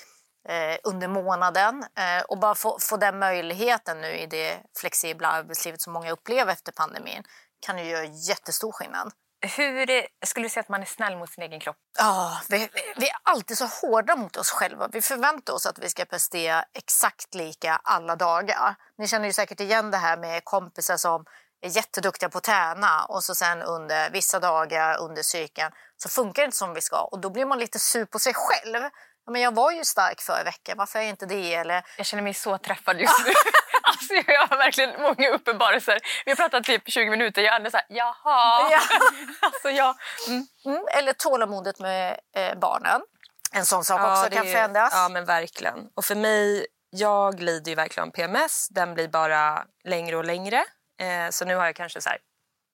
eh, 0.48 0.76
under 0.84 1.08
månaden 1.08 1.84
eh, 1.98 2.24
och 2.28 2.38
bara 2.38 2.54
få, 2.54 2.78
få 2.80 2.96
den 2.96 3.18
möjligheten 3.18 4.00
nu 4.00 4.08
i 4.08 4.26
det 4.26 4.58
flexibla 4.78 5.28
arbetslivet 5.28 5.82
som 5.82 5.92
många 5.92 6.10
upplever 6.10 6.52
efter 6.52 6.72
pandemin 6.72 7.22
kan 7.60 7.78
ju 7.78 7.84
göra 7.84 8.04
jättestor 8.04 8.72
skillnad. 8.72 9.12
Hur 9.46 10.06
skulle 10.26 10.46
du 10.46 10.50
säga 10.50 10.60
att 10.60 10.68
man 10.68 10.82
är 10.82 10.86
snäll 10.86 11.16
mot 11.16 11.30
sin 11.30 11.44
egen 11.44 11.60
kropp? 11.60 11.76
Ja, 11.98 12.40
vi, 12.48 12.68
vi, 12.96 13.08
är 13.08 13.16
alltid 13.22 13.58
så 13.58 13.66
hårda 13.66 14.16
mot 14.16 14.36
oss 14.36 14.50
själva. 14.50 14.88
Vi 14.92 15.02
förväntar 15.02 15.52
oss 15.52 15.66
att 15.66 15.78
vi 15.78 15.88
ska 15.88 16.04
prestera 16.04 16.64
exakt 16.74 17.34
lika 17.34 17.80
alla 17.84 18.16
dagar. 18.16 18.74
Ni 18.98 19.08
känner 19.08 19.26
ju 19.26 19.32
säkert 19.32 19.60
igen 19.60 19.90
det 19.90 19.96
här 19.96 20.16
med 20.16 20.44
kompisar 20.44 20.96
som 20.96 21.24
är 21.60 21.68
jätteduktiga 21.68 22.28
på 22.28 22.38
att 22.38 22.44
träna 22.44 23.04
och 23.04 23.24
så 23.24 23.34
sen 23.34 23.62
under 23.62 24.10
vissa 24.10 24.40
dagar 24.40 24.98
under 24.98 25.22
cykeln 25.22 25.72
så 25.96 26.08
funkar 26.08 26.42
det 26.42 26.44
inte 26.44 26.56
som 26.56 26.74
vi 26.74 26.80
ska 26.80 27.00
och 27.00 27.20
då 27.20 27.30
blir 27.30 27.46
man 27.46 27.58
lite 27.58 27.78
sur 27.78 28.04
på 28.04 28.18
sig 28.18 28.32
själv 28.34 28.82
men 29.30 29.42
jag 29.42 29.54
var 29.54 29.70
ju 29.72 29.84
stark 29.84 30.20
förra 30.20 30.44
veckan, 30.44 30.78
varför 30.78 30.98
är 30.98 31.02
jag 31.02 31.10
inte 31.10 31.26
det? 31.26 31.54
Eller... 31.54 31.86
Jag 31.96 32.06
känner 32.06 32.22
mig 32.22 32.34
så 32.34 32.58
träffad 32.58 33.00
just 33.00 33.18
nu. 33.26 33.32
Alltså, 33.96 34.14
jag 34.32 34.46
har 34.46 34.56
verkligen 34.56 35.02
många 35.02 35.30
uppenbarelser. 35.30 35.98
Vi 36.24 36.30
har 36.30 36.36
pratat 36.36 36.64
typ 36.64 36.82
20 36.90 37.10
minuter, 37.10 37.42
jag 37.42 37.66
är 37.66 37.70
så 37.70 37.76
här, 37.76 37.86
jaha. 37.88 38.70
Ja. 38.70 38.80
alltså, 39.40 39.70
ja. 39.70 39.96
Mm. 40.28 40.46
Mm. 40.64 40.84
Eller 40.98 41.12
tålamodet 41.12 41.78
med 41.78 42.18
eh, 42.36 42.58
barnen. 42.58 43.00
En 43.52 43.66
sån 43.66 43.84
sak 43.84 44.00
ja, 44.00 44.12
också 44.12 44.36
kan 44.36 44.44
förändras. 44.44 44.92
Ja, 44.92 45.08
men 45.08 45.24
verkligen. 45.24 45.88
Och 45.94 46.04
för 46.04 46.14
mig, 46.14 46.66
jag 46.90 47.40
lider 47.40 47.70
ju 47.70 47.74
verkligen 47.74 48.08
av 48.08 48.12
PMS. 48.12 48.68
Den 48.68 48.94
blir 48.94 49.08
bara 49.08 49.64
längre 49.84 50.16
och 50.16 50.24
längre. 50.24 50.64
Eh, 51.00 51.30
så 51.30 51.44
nu 51.44 51.56
har 51.56 51.66
jag 51.66 51.76
kanske 51.76 52.00
så 52.00 52.08
här, 52.08 52.18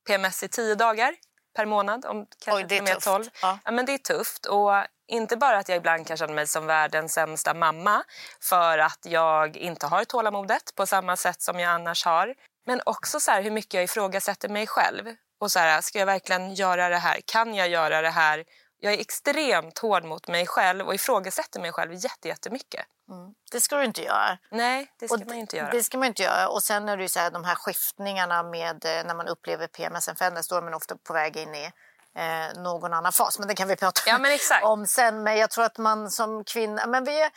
PMS 0.06 0.42
i 0.42 0.48
tio 0.48 0.74
dagar 0.74 1.14
per 1.54 1.66
månad. 1.66 2.04
Om 2.06 2.26
kanske 2.44 2.62
Oj, 2.62 2.66
det 2.68 2.78
är 2.78 2.94
tufft. 2.94 3.06
12. 3.06 3.24
Ja. 3.42 3.58
ja. 3.64 3.70
men 3.70 3.86
det 3.86 3.94
är 3.94 3.98
tufft. 3.98 4.46
Och 4.46 4.72
inte 5.08 5.36
bara 5.36 5.58
att 5.58 5.68
jag 5.68 5.76
ibland 5.76 6.06
kan 6.06 6.16
känna 6.16 6.32
mig 6.32 6.46
som 6.46 6.66
världens 6.66 7.12
sämsta 7.12 7.54
mamma 7.54 8.04
för 8.40 8.78
att 8.78 9.00
jag 9.02 9.56
inte 9.56 9.86
har 9.86 10.04
tålamodet 10.04 10.74
på 10.76 10.86
samma 10.86 11.16
sätt 11.16 11.42
som 11.42 11.60
jag 11.60 11.70
annars 11.70 12.04
har. 12.04 12.34
Men 12.66 12.80
också 12.86 13.20
så 13.20 13.32
hur 13.32 13.50
mycket 13.50 13.74
jag 13.74 13.84
ifrågasätter 13.84 14.48
mig 14.48 14.66
själv. 14.66 15.04
Och 15.40 15.52
så 15.52 15.58
här, 15.58 15.80
ska 15.80 15.98
jag 15.98 16.06
verkligen 16.06 16.54
göra 16.54 16.88
det 16.88 16.96
här? 16.96 17.20
Kan 17.26 17.54
jag 17.54 17.68
göra 17.68 18.02
det 18.02 18.10
här? 18.10 18.44
Jag 18.84 18.92
är 18.92 18.98
extremt 18.98 19.78
hård 19.78 20.04
mot 20.04 20.28
mig 20.28 20.46
själv 20.46 20.86
och 20.86 20.94
ifrågasätter 20.94 21.60
mig 21.60 21.72
själv 21.72 21.92
jättemycket. 22.22 22.86
Mm. 23.10 23.34
Det 23.52 23.60
ska 23.60 23.76
du 23.76 23.84
inte 23.84 24.02
göra. 24.02 24.38
Nej, 24.50 24.92
det 24.98 25.08
ska 25.08 25.14
och 25.14 25.26
man 25.26 25.36
inte 25.36 25.56
göra. 25.56 25.70
Det 25.70 25.82
ska 25.82 25.98
man 25.98 26.08
inte 26.08 26.22
göra. 26.22 26.48
Och 26.48 26.62
sen 26.62 26.88
är 26.88 26.96
det 26.96 27.02
ju 27.02 27.08
så 27.08 27.20
här, 27.20 27.30
de 27.30 27.44
här 27.44 27.54
skiftningarna 27.54 28.42
med 28.42 28.84
eh, 28.84 29.04
när 29.04 29.14
man 29.14 29.28
upplever 29.28 29.66
PMS 29.66 30.08
förändras, 30.18 30.48
då 30.48 30.56
är 30.56 30.62
man 30.62 30.74
ofta 30.74 30.96
på 30.96 31.12
väg 31.12 31.36
in 31.36 31.54
i 31.54 31.72
eh, 32.18 32.62
någon 32.62 32.92
annan 32.92 33.12
fas. 33.12 33.38
Men 33.38 33.48
det 33.48 33.54
kan 33.54 33.68
vi 33.68 33.76
prata 33.76 34.00
ja, 34.06 34.18
om 34.62 34.86
sen. 34.86 35.22
Men 35.22 35.36
jag 35.36 35.50
tror 35.50 35.64
att 35.64 35.78
man 35.78 36.10
som 36.10 36.44
kvinna, 36.44 36.86
men 36.86 37.04
vi 37.04 37.28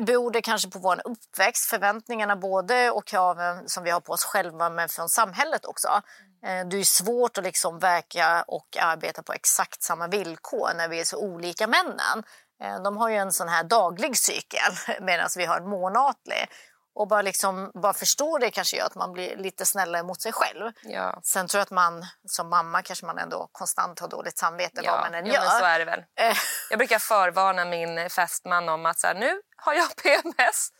beror 0.00 0.30
det 0.30 0.42
kanske 0.42 0.70
på 0.70 0.78
vår 0.78 1.00
uppväxt, 1.04 1.70
förväntningarna 1.70 2.36
både 2.36 2.90
och 2.90 3.06
kraven 3.06 3.68
som 3.68 3.84
vi 3.84 3.90
har 3.90 4.00
på 4.00 4.12
oss 4.12 4.24
själva 4.24 4.70
men 4.70 4.88
från 4.88 5.08
samhället 5.08 5.64
också. 5.64 6.02
Eh, 6.46 6.66
det 6.66 6.76
är 6.76 6.84
svårt 6.84 7.38
att 7.38 7.44
liksom 7.44 7.78
verka 7.78 8.44
och 8.46 8.76
arbeta 8.80 9.22
på 9.22 9.32
exakt 9.32 9.82
samma 9.82 10.08
villkor 10.08 10.70
när 10.76 10.88
vi 10.88 11.00
är 11.00 11.04
så 11.04 11.18
olika 11.18 11.66
männen. 11.66 12.24
Eh, 12.62 12.82
de 12.82 12.96
har 12.96 13.08
ju 13.08 13.16
en 13.16 13.32
sån 13.32 13.48
här 13.48 13.64
daglig 13.64 14.16
cykel 14.16 14.72
medan 15.00 15.28
vi 15.36 15.44
har 15.44 15.56
en 15.56 15.68
månatlig. 15.68 16.48
Och 16.94 17.08
bara, 17.08 17.22
liksom, 17.22 17.70
bara 17.74 17.92
förstå 17.92 18.38
det 18.38 18.50
kanske 18.50 18.76
gör 18.76 18.86
att 18.86 18.94
man 18.94 19.12
blir 19.12 19.36
lite 19.36 19.66
snällare 19.66 20.02
mot 20.02 20.22
sig 20.22 20.32
själv. 20.32 20.72
Ja. 20.82 21.20
Sen 21.22 21.46
tror 21.46 21.58
jag 21.58 21.62
att 21.62 21.70
man 21.70 22.06
som 22.28 22.48
mamma 22.48 22.82
kanske 22.82 23.06
man 23.06 23.18
ändå 23.18 23.48
konstant 23.52 24.00
har 24.00 24.08
dåligt 24.08 24.38
samvete 24.38 24.80
ja. 24.84 24.92
vad 24.92 25.00
man 25.00 25.14
än 25.14 25.26
ja, 25.26 25.34
gör. 25.34 25.40
Men 25.40 25.50
så 25.50 25.64
är 25.64 25.78
det 25.78 25.84
väl. 25.84 26.04
Eh. 26.20 26.36
jag 26.70 26.78
brukar 26.78 26.98
förvarna 26.98 27.64
min 27.64 28.10
fästman 28.10 28.68
om 28.68 28.86
att 28.86 28.98
så 28.98 29.06
här, 29.06 29.14
nu 29.14 29.40
har 29.56 29.74
jag 29.74 29.96
PMS. 30.02 30.70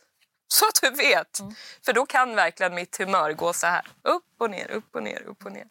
Så 0.53 0.65
att 0.65 0.81
du 0.81 0.89
vet. 0.89 1.39
Mm. 1.39 1.55
För 1.85 1.93
då 1.93 2.05
kan 2.05 2.35
verkligen 2.35 2.75
mitt 2.75 2.97
humör 2.97 3.33
gå 3.33 3.53
så 3.53 3.67
här. 3.67 3.87
Upp 4.01 4.23
och 4.39 4.49
ner, 4.49 4.71
upp 4.71 4.95
och 4.95 5.03
ner, 5.03 5.21
upp 5.21 5.45
och 5.45 5.51
ner. 5.51 5.65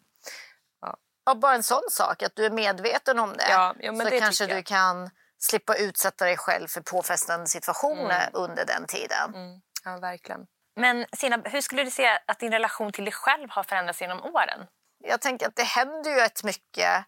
Ja. 0.81 0.97
ja 1.25 1.35
bara 1.35 1.55
en 1.55 1.63
sån 1.63 1.83
sak, 1.89 2.23
att 2.23 2.35
du 2.35 2.45
är 2.45 2.49
medveten 2.49 3.19
om 3.19 3.33
det. 3.33 3.49
Ja, 3.49 3.75
ja 3.79 3.95
så 3.95 4.03
det 4.03 4.19
kanske 4.19 4.45
du 4.45 4.63
kan 4.63 5.09
slippa 5.37 5.75
utsätta 5.75 6.25
dig 6.25 6.37
själv 6.37 6.67
för 6.67 6.81
påfrestande 6.81 7.47
situationer 7.47 8.27
mm. 8.27 8.29
under 8.33 8.65
den 8.65 8.85
tiden. 8.87 9.35
Mm. 9.35 9.61
Ja, 9.83 9.97
verkligen. 9.97 10.47
Men 10.75 11.05
Sina, 11.17 11.41
hur 11.45 11.61
skulle 11.61 11.83
du 11.83 11.91
säga 11.91 12.19
att 12.27 12.39
din 12.39 12.51
relation 12.51 12.91
till 12.91 13.05
dig 13.05 13.13
själv 13.13 13.49
har 13.49 13.63
förändrats 13.63 14.01
genom 14.01 14.21
åren? 14.23 14.67
Jag 15.03 15.21
tänker 15.21 15.47
att 15.47 15.55
det 15.55 15.63
händer 15.63 16.11
ju 16.11 16.15
rätt 16.15 16.43
mycket 16.43 17.05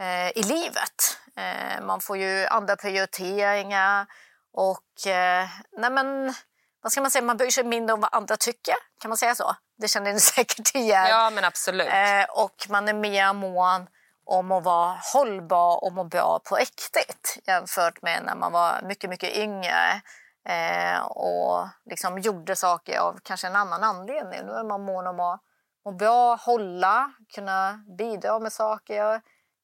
eh, 0.00 0.28
i 0.28 0.42
livet. 0.42 1.18
Eh, 1.36 1.84
man 1.84 2.00
får 2.00 2.16
ju 2.16 2.46
andra 2.46 2.76
prioriteringar 2.76 4.06
och 4.52 5.06
eh, 5.06 5.48
nej 5.72 5.90
men, 5.90 6.34
vad 6.82 6.92
ska 6.92 7.00
man 7.00 7.10
säga, 7.10 7.22
man 7.22 7.36
bryr 7.36 7.50
sig 7.50 7.64
mindre 7.64 7.94
om 7.94 8.00
vad 8.00 8.14
andra 8.14 8.36
tycker. 8.36 8.74
Kan 9.00 9.08
man 9.08 9.18
säga 9.18 9.34
så? 9.34 9.56
Det 9.78 9.88
känner 9.88 10.12
ni 10.12 10.20
säkert 10.36 10.74
igen. 10.74 11.06
Ja, 11.08 11.30
men 11.30 11.44
absolut. 11.44 11.88
Eh, 11.88 12.24
och 12.28 12.66
man 12.68 12.88
är 12.88 12.94
mer 12.94 13.32
mån 13.32 13.86
om 14.26 14.52
att 14.52 14.64
vara 14.64 14.96
hållbar 15.14 15.84
och 15.84 15.92
må 15.92 16.04
bra 16.04 16.40
på 16.44 16.56
riktigt 16.56 17.38
jämfört 17.46 18.02
med 18.02 18.22
när 18.24 18.34
man 18.34 18.52
var 18.52 18.82
mycket, 18.82 19.10
mycket 19.10 19.36
yngre 19.36 20.02
eh, 20.48 21.00
och 21.00 21.68
liksom 21.90 22.18
gjorde 22.18 22.56
saker 22.56 22.98
av 22.98 23.18
kanske 23.22 23.46
en 23.46 23.56
annan 23.56 23.84
anledning. 23.84 24.40
Nu 24.46 24.52
är 24.52 24.64
man 24.64 24.84
mån 24.84 25.06
om 25.06 25.20
att 25.20 25.40
må 25.84 25.92
bra, 25.92 26.34
hålla, 26.34 27.12
kunna 27.34 27.84
bidra 27.98 28.38
med 28.38 28.52
saker. 28.52 29.20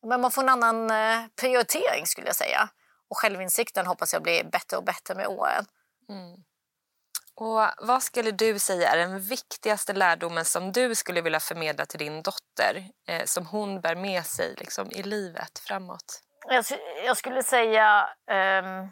Men 0.06 0.20
man 0.20 0.30
får 0.30 0.42
en 0.42 0.48
annan 0.48 0.90
eh, 0.90 1.26
prioritering 1.40 2.06
skulle 2.06 2.26
jag 2.26 2.36
säga. 2.36 2.68
Och 3.10 3.18
självinsikten 3.18 3.86
hoppas 3.86 4.12
jag 4.12 4.22
blir 4.22 4.44
bättre 4.44 4.76
och 4.76 4.84
bättre 4.84 5.14
med 5.14 5.26
åren. 5.26 5.64
Mm. 6.08 6.36
Och 7.36 7.60
Vad 7.78 8.02
skulle 8.02 8.30
du 8.30 8.58
säga 8.58 8.90
är 8.92 8.96
den 8.96 9.20
viktigaste 9.20 9.92
lärdomen 9.92 10.44
som 10.44 10.72
du 10.72 10.94
skulle 10.94 11.20
vilja 11.20 11.40
förmedla 11.40 11.86
till 11.86 11.98
din 11.98 12.22
dotter 12.22 12.88
eh, 13.08 13.24
som 13.24 13.46
hon 13.46 13.80
bär 13.80 13.94
med 13.94 14.26
sig 14.26 14.54
liksom, 14.58 14.90
i 14.90 15.02
livet 15.02 15.58
framåt? 15.58 16.20
Jag, 16.48 16.64
jag 17.06 17.16
skulle 17.16 17.42
säga, 17.42 18.08
um, 18.62 18.90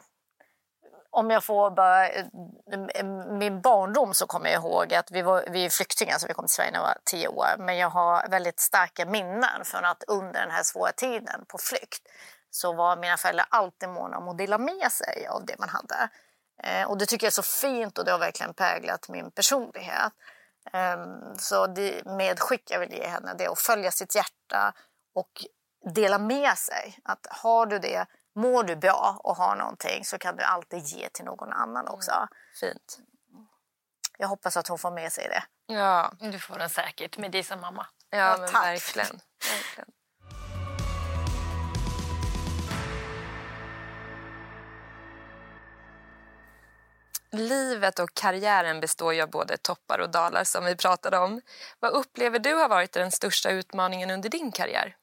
om 1.10 1.30
jag 1.30 1.44
får 1.44 1.70
bara... 1.70 2.08
Eh, 2.08 2.24
min 3.38 3.60
barndom 3.60 4.14
så 4.14 4.26
kommer 4.26 4.50
jag 4.50 4.62
ihåg 4.62 4.94
att 4.94 5.10
vi, 5.10 5.22
var, 5.22 5.44
vi 5.50 5.64
är 5.64 5.70
flyktingar, 5.70 6.18
så 6.18 6.26
vi 6.26 6.34
kom 6.34 6.44
till 6.44 6.54
Sverige 6.54 6.70
när 6.70 6.78
jag 6.78 6.86
var 6.86 6.98
tio 7.04 7.28
år. 7.28 7.54
Men 7.58 7.76
jag 7.76 7.90
har 7.90 8.28
väldigt 8.28 8.60
starka 8.60 9.06
minnen 9.06 9.64
från 9.64 9.84
att 9.84 10.04
under 10.06 10.40
den 10.40 10.50
här 10.50 10.62
svåra 10.62 10.92
tiden 10.92 11.44
på 11.48 11.58
flykt 11.58 12.02
så 12.50 12.72
var 12.72 12.96
mina 12.96 13.16
föräldrar 13.16 13.46
alltid 13.48 13.88
måna 13.88 14.18
om 14.18 14.28
att 14.28 14.38
dela 14.38 14.58
med 14.58 14.92
sig 14.92 15.26
av 15.26 15.46
det 15.46 15.58
man 15.58 15.68
hade. 15.68 16.08
Eh, 16.62 16.90
och 16.90 16.98
det 16.98 17.06
tycker 17.06 17.26
jag 17.26 17.30
är 17.30 17.42
så 17.42 17.42
fint 17.42 17.98
och 17.98 18.04
det 18.04 18.12
har 18.12 18.18
verkligen 18.18 18.54
präglat 18.54 19.08
min 19.08 19.30
personlighet. 19.30 20.12
Eh, 20.72 21.06
så 21.38 21.66
det 21.66 22.04
medskick 22.04 22.70
jag 22.70 22.80
vill 22.80 22.92
ge 22.92 23.06
henne 23.06 23.34
det 23.38 23.44
är 23.44 23.50
att 23.50 23.58
följa 23.58 23.90
sitt 23.90 24.14
hjärta 24.14 24.72
och 25.14 25.44
dela 25.94 26.18
med 26.18 26.58
sig. 26.58 26.98
Att 27.04 27.26
har 27.30 27.66
du 27.66 27.78
det, 27.78 28.06
mår 28.34 28.64
du 28.64 28.76
bra 28.76 29.20
och 29.24 29.36
har 29.36 29.56
någonting 29.56 30.04
så 30.04 30.18
kan 30.18 30.36
du 30.36 30.42
alltid 30.42 30.84
ge 30.84 31.08
till 31.08 31.24
någon 31.24 31.52
annan 31.52 31.88
också. 31.88 32.12
Mm, 32.12 32.28
fint. 32.60 32.98
Jag 34.18 34.28
hoppas 34.28 34.56
att 34.56 34.68
hon 34.68 34.78
får 34.78 34.90
med 34.90 35.12
sig 35.12 35.28
det. 35.28 35.42
Ja, 35.74 36.12
du 36.18 36.38
får 36.38 36.58
den 36.58 36.70
säkert 36.70 37.18
med 37.18 37.32
dig 37.32 37.42
som 37.42 37.60
mamma. 37.60 37.86
Ja, 38.10 38.18
ja 38.18 38.36
men 38.36 38.52
verkligen. 38.52 39.06
verkligen. 39.52 39.90
Livet 47.32 47.98
och 47.98 48.14
karriären 48.14 48.80
består 48.80 49.14
ju 49.14 49.22
av 49.22 49.30
både 49.30 49.56
toppar 49.56 49.98
och 49.98 50.10
dalar 50.10 50.44
som 50.44 50.64
vi 50.64 50.76
pratade 50.76 51.18
om. 51.18 51.40
Vad 51.80 51.92
upplever 51.92 52.38
du 52.38 52.54
har 52.54 52.68
varit 52.68 52.92
den 52.92 53.10
största 53.10 53.50
utmaningen 53.50 54.10
under 54.10 54.28
din 54.28 54.52
karriär? 54.52 54.96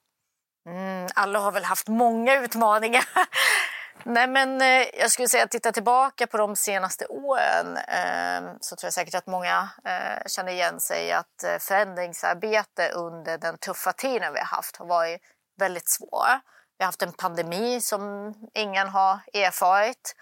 Mm, 0.65 1.07
alla 1.15 1.39
har 1.39 1.51
väl 1.51 1.63
haft 1.63 1.88
många 1.88 2.39
utmaningar. 2.43 3.05
Nej, 4.03 4.27
men 4.27 4.62
eh, 4.62 4.88
jag 5.00 5.12
skulle 5.12 5.27
säga 5.27 5.43
att 5.43 5.51
titta 5.51 5.71
tillbaka 5.71 6.27
på 6.27 6.38
de 6.38 6.55
senaste 6.55 7.05
åren 7.05 7.77
eh, 7.77 8.53
så 8.62 8.75
tror 8.75 8.88
jag 8.88 8.93
säkert 8.93 9.15
att 9.15 9.27
många 9.27 9.69
eh, 9.86 10.27
känner 10.27 10.51
igen 10.51 10.79
sig 10.79 11.12
att 11.12 11.43
eh, 11.43 11.57
förändringsarbete 11.59 12.89
under 12.89 13.38
den 13.38 13.57
tuffa 13.57 13.93
tiden 13.93 14.33
vi 14.33 14.39
har 14.39 14.45
haft 14.45 14.77
har 14.77 14.86
varit 14.86 15.21
väldigt 15.57 15.89
svår. 15.89 16.39
Vi 16.77 16.83
har 16.83 16.86
haft 16.86 17.01
en 17.01 17.13
pandemi 17.13 17.81
som 17.81 18.33
ingen 18.53 18.89
har 18.89 19.19
erfarit. 19.33 20.15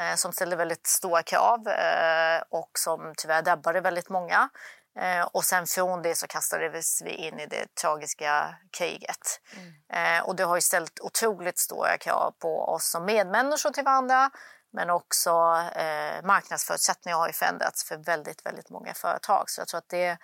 Eh, 0.00 0.14
som 0.14 0.32
ställde 0.32 0.56
väldigt 0.56 0.86
stora 0.86 1.22
krav 1.22 1.68
eh, 1.68 2.42
och 2.50 2.70
som 2.78 3.14
tyvärr 3.16 3.42
drabbade 3.42 3.80
väldigt 3.80 4.08
många. 4.08 4.48
Eh, 4.98 5.22
och 5.32 5.44
sen 5.44 5.66
från 5.66 6.02
det 6.02 6.14
så 6.14 6.26
kastades 6.26 7.02
vi 7.02 7.10
in 7.10 7.40
i 7.40 7.46
det 7.46 7.74
tragiska 7.74 8.56
kriget. 8.78 9.40
Mm. 9.56 10.24
Och 10.24 10.36
det 10.36 10.44
har 10.44 10.56
ju 10.56 10.60
ställt 10.60 11.00
otroligt 11.00 11.58
stora 11.58 11.98
krav 11.98 12.34
på 12.38 12.64
oss 12.64 12.90
som 12.90 13.04
medmänniskor 13.04 13.70
till 13.70 13.84
varandra 13.84 14.30
men 14.76 14.90
också 14.90 15.30
eh, 15.76 16.24
marknadsförutsättningar 16.24 17.18
har 17.18 17.26
ju 17.26 17.32
förändrats 17.32 17.84
för 17.84 17.96
väldigt, 17.96 18.46
väldigt 18.46 18.70
många 18.70 18.94
företag. 18.94 19.50
Så 19.50 19.60
jag 19.60 19.68
tror 19.68 19.78
att 19.78 19.88
det 19.88 20.04
är 20.04 20.18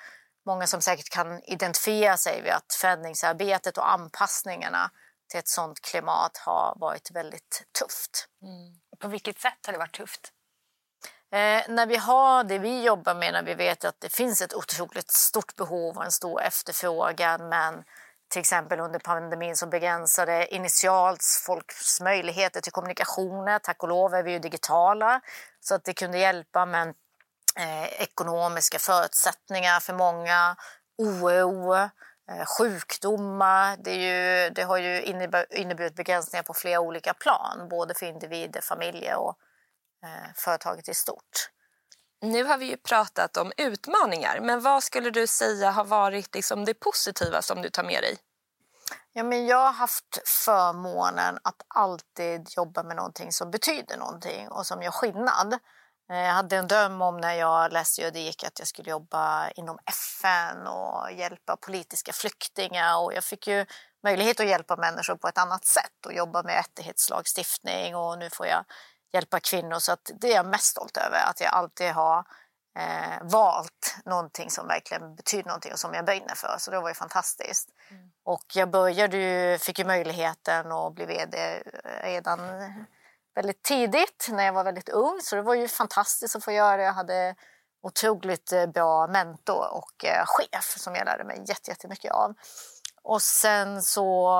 många 0.47 0.67
som 0.67 0.81
säkert 0.81 1.09
kan 1.09 1.43
identifiera 1.43 2.17
sig 2.17 2.43
vid 2.43 2.52
att 2.52 2.73
förändringsarbetet 2.81 3.79
och 3.79 3.93
anpassningarna 3.93 4.91
till 5.31 5.38
ett 5.38 5.49
sånt 5.49 5.81
klimat 5.81 6.37
har 6.37 6.76
varit 6.81 7.11
väldigt 7.11 7.64
tufft. 7.79 8.29
Mm. 8.43 8.82
På 9.03 9.09
vilket 9.09 9.41
sätt 9.41 9.67
har 9.67 9.73
det 9.73 9.79
varit 9.79 9.97
tufft? 9.97 10.33
Eh, 11.33 11.63
när 11.69 11.87
vi 11.87 11.97
har 11.97 12.45
det 12.45 12.59
vi 12.59 12.83
jobbar 12.83 13.15
med, 13.15 13.33
när 13.33 13.43
vi 13.43 13.55
vet 13.55 13.85
att 13.85 14.01
det 14.01 14.13
finns 14.13 14.41
ett 14.41 14.55
otroligt 14.55 15.11
stort 15.11 15.57
behov 15.57 15.97
och 15.97 16.05
en 16.05 16.13
stor 16.13 16.43
efterfrågan 16.43 17.49
men 17.49 17.85
till 18.29 18.41
exempel 18.41 18.81
under 18.81 18.99
pandemin 18.99 19.57
så 19.57 19.67
begränsade 19.67 20.55
initialt 20.55 21.25
folks 21.47 22.01
möjligheter 22.01 22.61
till 22.61 22.73
kommunikationer. 22.73 23.59
Tack 23.59 23.83
och 23.83 23.89
lov 23.89 24.15
är 24.15 24.23
vi 24.23 24.33
ju 24.33 24.39
digitala 24.39 25.21
så 25.61 25.75
att 25.75 25.85
det 25.85 25.95
kunde 25.95 26.19
hjälpa 26.19 26.67
men 26.67 26.89
eh, 27.57 28.03
ekonomiska 28.03 28.79
förutsättningar 28.79 29.81
för 29.81 29.95
många, 29.95 30.57
oro, 30.99 31.91
sjukdomar. 32.47 33.77
Det, 33.77 33.95
ju, 33.95 34.51
det, 34.51 34.62
har 34.62 34.79
ju 34.79 35.03
inneburit 35.51 35.95
begränsningar 35.95 36.43
på 36.43 36.55
flera 36.55 36.81
olika 36.81 37.15
plan, 37.15 37.69
både 37.71 37.95
för 37.95 38.07
individer, 38.07 38.61
familjer 38.61 39.17
och 39.17 39.37
eh, 40.05 40.33
företaget 40.37 40.89
i 40.89 40.95
stort. 40.95 41.51
Nu 42.21 42.45
har 42.45 42.59
vi 42.59 42.67
ju 42.67 42.77
pratat 42.77 43.37
om 43.37 43.53
utmaningar, 43.57 44.41
men 44.41 44.61
vad 44.61 44.83
skulle 44.83 45.11
du 45.11 45.27
säga 45.27 45.71
har 45.71 45.85
varit 45.85 46.35
liksom 46.35 46.65
det 46.65 46.75
positiva 46.75 47.43
som 47.43 47.62
du 47.62 47.71
tar 47.71 47.85
med 47.85 48.03
dig? 48.03 48.19
Ja, 49.12 49.23
men 49.23 49.47
jag 49.47 49.57
har 49.57 49.73
haft 49.73 50.29
förmånen 50.45 51.39
att 51.43 51.62
alltid 51.69 52.49
jobba 52.57 52.83
med 52.83 52.97
någonting 52.97 53.33
som 53.33 53.51
betyder 53.51 53.97
någonting 53.97 54.49
och 54.49 54.67
som 54.67 54.83
gör 54.83 54.91
skillnad. 54.91 55.59
Eh, 56.12 56.19
jag 56.19 56.33
hade 56.33 56.57
en 56.57 56.69
dröm 56.69 57.02
om 57.02 57.16
när 57.16 57.35
jag 57.35 57.73
läste 57.73 58.00
juridik 58.00 58.45
att 58.45 58.59
jag 58.59 58.69
skulle 58.69 58.90
jobba 58.90 59.50
inom 59.50 59.78
FN 59.87 60.66
och 60.66 61.12
hjälpa 61.12 61.57
politiska 61.57 62.12
flyktingar. 62.12 62.99
Och 62.99 63.14
jag 63.14 63.25
fick 63.25 63.47
ju 63.47 63.66
möjlighet 64.02 64.40
att 64.40 64.47
hjälpa 64.47 64.76
människor 64.76 65.16
på 65.16 65.28
ett 65.28 65.38
annat 65.38 65.64
sätt 65.64 66.07
och 66.07 66.12
jobba 66.12 66.42
med 66.42 66.54
rättighetslagstiftning 66.54 67.97
och 67.97 68.19
nu 68.19 68.31
får 68.31 68.47
jag 68.47 68.64
hjälpa 69.12 69.40
kvinnor. 69.40 69.78
Så 69.78 69.97
det 70.21 70.33
är 70.33 70.37
jag 70.37 70.47
mest 70.47 70.64
stolt 70.64 70.97
över, 70.97 71.31
att 71.31 71.40
jag 71.40 71.52
alltid 71.52 71.92
har 71.92 72.19
eh, 72.78 73.23
valt 73.23 73.97
någonting 74.04 74.50
som 74.50 74.66
verkligen 74.66 75.14
betyder 75.14 75.45
någonting 75.45 75.73
och 75.73 75.78
som 75.78 75.95
jag 75.95 76.04
brinner 76.04 76.35
för. 76.35 76.57
Så 76.59 76.71
det 76.71 76.81
var 76.81 76.88
ju 76.88 76.95
fantastiskt. 76.95 77.69
Mm. 77.90 78.11
Och 78.25 78.45
jag 78.54 78.71
började 78.71 79.16
ju, 79.16 79.59
fick 79.59 79.78
ju 79.78 79.85
möjligheten 79.85 80.73
att 80.73 80.95
bli 80.95 81.04
vd 81.07 81.62
redan 82.02 82.40
väldigt 83.35 83.62
tidigt 83.62 84.29
när 84.31 84.45
jag 84.45 84.53
var 84.53 84.65
väldigt 84.65 84.89
ung. 84.89 85.21
Så 85.23 85.37
det 85.37 85.43
var 85.43 85.55
ju 85.55 85.69
fantastiskt 85.69 86.37
att 86.37 86.45
få 86.45 86.53
göra 86.53 86.77
det. 86.77 86.83
Jag 86.83 86.93
hade 86.93 87.35
otroligt 87.83 88.53
eh, 88.53 88.67
bra 88.67 89.07
mentor 89.07 89.75
och 89.75 90.05
eh, 90.05 90.25
chef 90.27 90.75
som 90.79 90.95
jag 90.95 91.05
lärde 91.05 91.25
mig 91.25 91.45
jättemycket 91.69 92.12
av. 92.12 92.35
Och 93.03 93.23
sen 93.23 93.83
så 93.83 94.31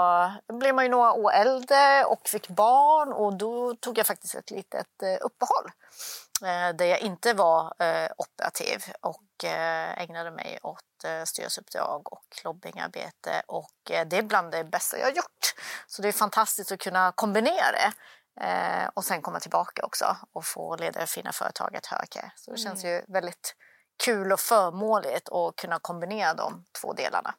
blev 0.52 0.75
man 0.75 0.84
ju 0.84 0.90
några 0.90 1.12
år 1.12 1.32
äldre 1.32 2.04
och 2.04 2.28
fick 2.28 2.49
barn 2.49 3.12
och 3.12 3.37
då 3.37 3.75
tog 3.75 3.99
jag 3.99 4.06
faktiskt 4.06 4.34
ett 4.34 4.50
litet 4.50 5.02
eh, 5.02 5.16
uppehåll 5.20 5.70
där 6.75 6.84
jag 6.84 7.00
inte 7.00 7.34
var 7.34 7.72
operativ 8.16 8.84
och 9.00 9.44
ägnade 9.96 10.30
mig 10.30 10.58
åt 10.62 11.28
styrelseuppdrag 11.28 12.12
och 12.12 12.25
lobbyingarbete 12.44 13.42
och 13.46 13.70
det 13.84 14.12
är 14.12 14.22
bland 14.22 14.52
det 14.52 14.64
bästa 14.64 14.99
jag 14.99 15.06
har 15.06 15.12
gjort. 15.12 15.54
Så 15.87 16.02
det 16.02 16.08
är 16.08 16.12
fantastiskt 16.12 16.72
att 16.72 16.78
kunna 16.78 17.12
kombinera 17.12 17.72
det. 17.72 17.92
Eh, 18.40 18.88
och 18.94 19.04
sen 19.04 19.22
komma 19.22 19.40
tillbaka 19.40 19.86
också 19.86 20.16
och 20.32 20.44
få 20.44 20.76
leda 20.76 21.06
fina 21.06 21.32
företaget 21.32 21.86
Hörke. 21.86 22.32
Så 22.36 22.50
det 22.50 22.56
känns 22.56 22.84
mm. 22.84 22.96
ju 22.96 23.12
väldigt 23.12 23.56
kul 24.04 24.32
och 24.32 24.40
förmånligt 24.40 25.28
att 25.28 25.56
kunna 25.56 25.78
kombinera 25.78 26.34
de 26.34 26.64
två 26.80 26.92
delarna. 26.92 27.34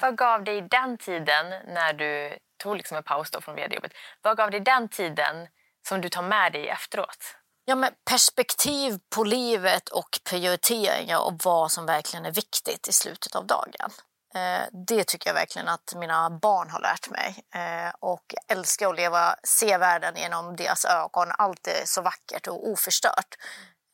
Vad 0.00 0.18
gav 0.18 0.44
dig 0.44 0.62
den 0.62 0.98
tiden 0.98 1.46
när 1.74 1.92
du 1.92 2.38
tog 2.56 2.76
liksom 2.76 2.96
en 2.96 3.02
paus 3.02 3.30
då 3.30 3.40
från 3.40 3.54
vd-jobbet? 3.54 3.92
Vad 4.22 4.36
gav 4.36 4.50
dig 4.50 4.60
den 4.60 4.88
tiden 4.88 5.48
som 5.88 6.00
du 6.00 6.08
tar 6.08 6.22
med 6.22 6.52
dig 6.52 6.68
efteråt? 6.68 7.36
Ja, 7.64 7.74
men 7.74 7.92
perspektiv 8.10 8.98
på 9.14 9.24
livet 9.24 9.88
och 9.88 10.08
prioriteringar 10.30 11.26
och 11.26 11.40
vad 11.44 11.72
som 11.72 11.86
verkligen 11.86 12.26
är 12.26 12.32
viktigt 12.32 12.88
i 12.88 12.92
slutet 12.92 13.34
av 13.34 13.46
dagen. 13.46 13.90
Eh, 14.34 14.66
det 14.72 15.04
tycker 15.04 15.30
jag 15.30 15.34
verkligen 15.34 15.68
att 15.68 15.94
mina 15.96 16.30
barn 16.30 16.70
har 16.70 16.80
lärt 16.80 17.10
mig. 17.10 17.44
Eh, 17.54 17.94
och 18.00 18.24
jag 18.26 18.58
älskar 18.58 18.88
att 18.88 18.96
leva, 18.96 19.36
se 19.42 19.78
världen 19.78 20.16
genom 20.16 20.56
deras 20.56 20.84
ögon. 20.84 21.28
Allt 21.38 21.66
är 21.66 21.82
så 21.84 22.02
vackert 22.02 22.46
och 22.46 22.68
oförstört. 22.68 23.34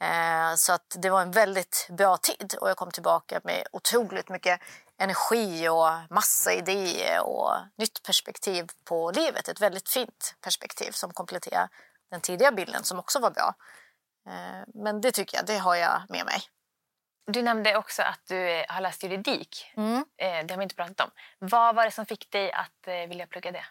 Eh, 0.02 0.54
så 0.54 0.72
att 0.72 0.96
det 0.98 1.10
var 1.10 1.22
en 1.22 1.30
väldigt 1.30 1.88
bra 1.90 2.16
tid 2.16 2.54
och 2.60 2.70
jag 2.70 2.76
kom 2.76 2.90
tillbaka 2.90 3.40
med 3.44 3.66
otroligt 3.72 4.28
mycket 4.28 4.60
energi 4.98 5.68
och 5.68 5.90
massa 6.10 6.52
idéer 6.52 7.20
och 7.26 7.54
nytt 7.78 8.02
perspektiv 8.02 8.66
på 8.84 9.10
livet. 9.10 9.48
Ett 9.48 9.60
väldigt 9.60 9.88
fint 9.88 10.34
perspektiv 10.40 10.92
som 10.92 11.12
kompletterar 11.12 11.68
den 12.10 12.20
tidiga 12.20 12.52
bilden 12.52 12.84
som 12.84 12.98
också 12.98 13.18
var 13.18 13.30
bra. 13.30 13.54
Men 14.74 15.00
det 15.00 15.12
tycker 15.12 15.36
jag, 15.36 15.46
det 15.46 15.58
har 15.58 15.74
jag 15.74 16.02
med 16.08 16.24
mig. 16.26 16.42
Du 17.32 17.42
nämnde 17.42 17.76
också 17.76 18.02
att 18.02 18.20
du 18.28 18.64
har 18.68 18.80
läst 18.80 19.02
juridik. 19.02 19.72
Mm. 19.76 19.96
Eh, 19.96 20.46
det 20.46 20.54
har 20.54 20.56
vi 20.56 20.62
inte 20.62 20.74
pratat 20.74 21.00
om. 21.00 21.10
Vad 21.38 21.74
var 21.74 21.84
det 21.84 21.90
som 21.90 22.06
fick 22.06 22.30
dig 22.30 22.52
att 22.52 22.86
eh, 22.86 23.08
vilja 23.08 23.26
plugga 23.26 23.52
det? 23.52 23.64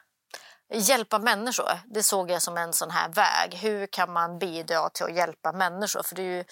Hjälpa 0.73 1.19
människor, 1.19 1.79
det 1.85 2.03
såg 2.03 2.31
jag 2.31 2.41
som 2.41 2.57
en 2.57 2.73
sån 2.73 2.91
här 2.91 3.09
väg. 3.09 3.53
Hur 3.53 3.87
kan 3.87 4.13
man 4.13 4.39
bidra 4.39 4.89
till 4.89 5.05
att 5.05 5.15
hjälpa 5.15 5.51
människor? 5.51 6.03
För 6.03 6.15
det 6.15 6.21
är 6.21 6.37
ju, 6.37 6.43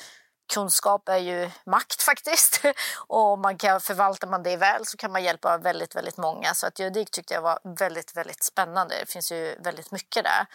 kunskap 0.54 1.10
är 1.10 1.18
ju 1.18 1.50
makt 1.66 2.02
faktiskt. 2.10 2.62
Och 3.08 3.40
man 3.40 3.58
kan, 3.58 3.82
förvaltar 3.82 4.28
man 4.28 4.44
det 4.44 4.58
väl 4.58 4.86
så 4.86 4.98
kan 4.98 5.12
man 5.12 5.24
hjälpa 5.24 5.58
väldigt, 5.58 5.96
väldigt 5.96 6.18
många. 6.18 6.54
Så 6.54 6.68
att 6.68 6.80
juridik 6.80 7.12
tyckte 7.12 7.34
jag 7.34 7.42
var 7.42 7.60
väldigt, 7.80 8.18
väldigt 8.18 8.44
spännande. 8.44 8.96
Det 9.00 9.12
finns 9.12 9.32
ju 9.32 9.56
väldigt 9.60 9.92
mycket 9.92 10.24
där. 10.24 10.46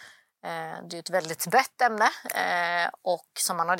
Eh, 0.45 0.77
det 0.89 0.97
är 0.97 0.99
ett 0.99 1.09
väldigt 1.09 1.47
brett 1.47 1.81
ämne 1.81 2.09
och 3.01 3.27
som 3.39 3.57
man 3.57 3.69
har 3.69 3.77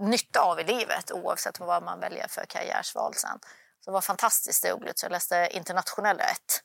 nytta 0.00 0.40
av 0.40 0.60
i 0.60 0.64
livet 0.64 1.12
oavsett 1.12 1.60
vad 1.60 1.82
man 1.82 2.00
väljer 2.00 2.28
för 2.28 2.44
karriärsval 2.44 3.14
sen. 3.14 3.38
Så 3.80 3.90
det 3.90 3.92
var 3.92 4.00
fantastiskt 4.00 4.64
roligt. 4.64 4.98
Så 4.98 5.04
jag 5.04 5.12
läste 5.12 5.48
internationell 5.52 6.18
rätt. 6.18 6.62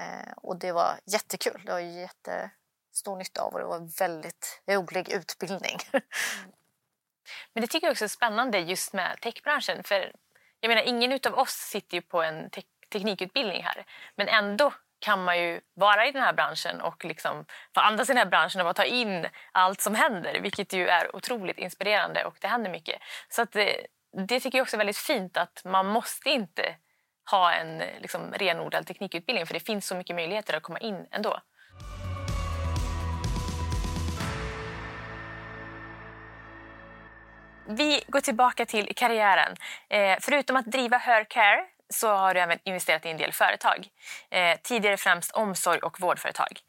Eh, 0.00 0.32
och 0.36 0.56
det 0.58 0.72
var 0.72 1.00
jättekul. 1.06 1.62
Det 1.66 1.72
var 1.72 1.80
jättestor 1.80 3.16
nytta 3.16 3.42
av 3.42 3.52
och 3.52 3.58
det 3.58 3.66
var 3.66 3.98
väldigt 3.98 4.62
rolig 4.70 5.08
utbildning. 5.08 5.78
Men 7.52 7.60
det 7.60 7.66
tycker 7.66 7.86
jag 7.86 7.92
också 7.92 8.04
är 8.04 8.08
spännande 8.08 8.58
just 8.58 8.92
med 8.92 9.20
techbranschen. 9.20 9.84
För 9.84 10.12
jag 10.60 10.68
menar, 10.68 10.82
ingen 10.82 11.20
av 11.26 11.34
oss 11.34 11.54
sitter 11.54 11.96
ju 11.96 12.02
på 12.02 12.22
en 12.22 12.50
te 12.50 12.62
teknikutbildning 12.92 13.62
här. 13.62 13.86
Men 14.16 14.28
ändå 14.28 14.72
kan 14.98 15.24
man 15.24 15.38
ju 15.38 15.60
vara 15.74 16.06
i 16.06 16.12
den 16.12 16.22
här 16.22 16.32
branschen 16.32 16.80
och 16.80 17.04
liksom 17.04 17.44
få 17.74 17.80
andas 17.80 18.10
i 18.10 18.12
den 18.12 18.18
här 18.18 18.26
branschen 18.26 18.66
och 18.66 18.76
ta 18.76 18.84
in 18.84 19.26
allt 19.52 19.80
som 19.80 19.94
händer, 19.94 20.40
vilket 20.40 20.72
ju 20.72 20.88
är 20.88 21.16
otroligt 21.16 21.58
inspirerande 21.58 22.24
och 22.24 22.36
det 22.40 22.48
händer 22.48 22.70
mycket. 22.70 23.02
Så 23.28 23.42
att 23.42 23.52
det, 23.52 23.86
det 24.28 24.40
tycker 24.40 24.58
jag 24.58 24.62
också 24.62 24.76
är 24.76 24.78
väldigt 24.78 24.96
fint 24.96 25.36
att 25.36 25.62
man 25.64 25.86
måste 25.86 26.30
inte 26.30 26.74
ha 27.30 27.52
en 27.52 27.80
eh, 27.80 28.00
liksom, 28.00 28.32
renodlad 28.32 28.86
teknikutbildning 28.86 29.46
för 29.46 29.54
det 29.54 29.60
finns 29.60 29.86
så 29.86 29.94
mycket 29.94 30.16
möjligheter 30.16 30.56
att 30.56 30.62
komma 30.62 30.78
in 30.78 31.06
ändå. 31.10 31.40
Vi 37.70 38.02
går 38.06 38.20
tillbaka 38.20 38.66
till 38.66 38.92
karriären. 38.96 39.56
Eh, 39.88 40.16
förutom 40.20 40.56
att 40.56 40.66
driva 40.66 40.96
Hercare 40.96 41.64
så 41.94 42.08
har 42.08 42.34
du 42.34 42.40
även 42.40 42.58
investerat 42.64 43.06
i 43.06 43.08
en 43.08 43.16
del 43.16 43.32
företag. 43.32 43.88
Eh, 44.30 44.58
tidigare 44.62 44.96
främst 44.96 45.30
omsorg 45.30 45.78
och 45.78 46.00
vårdföretag. 46.00 46.60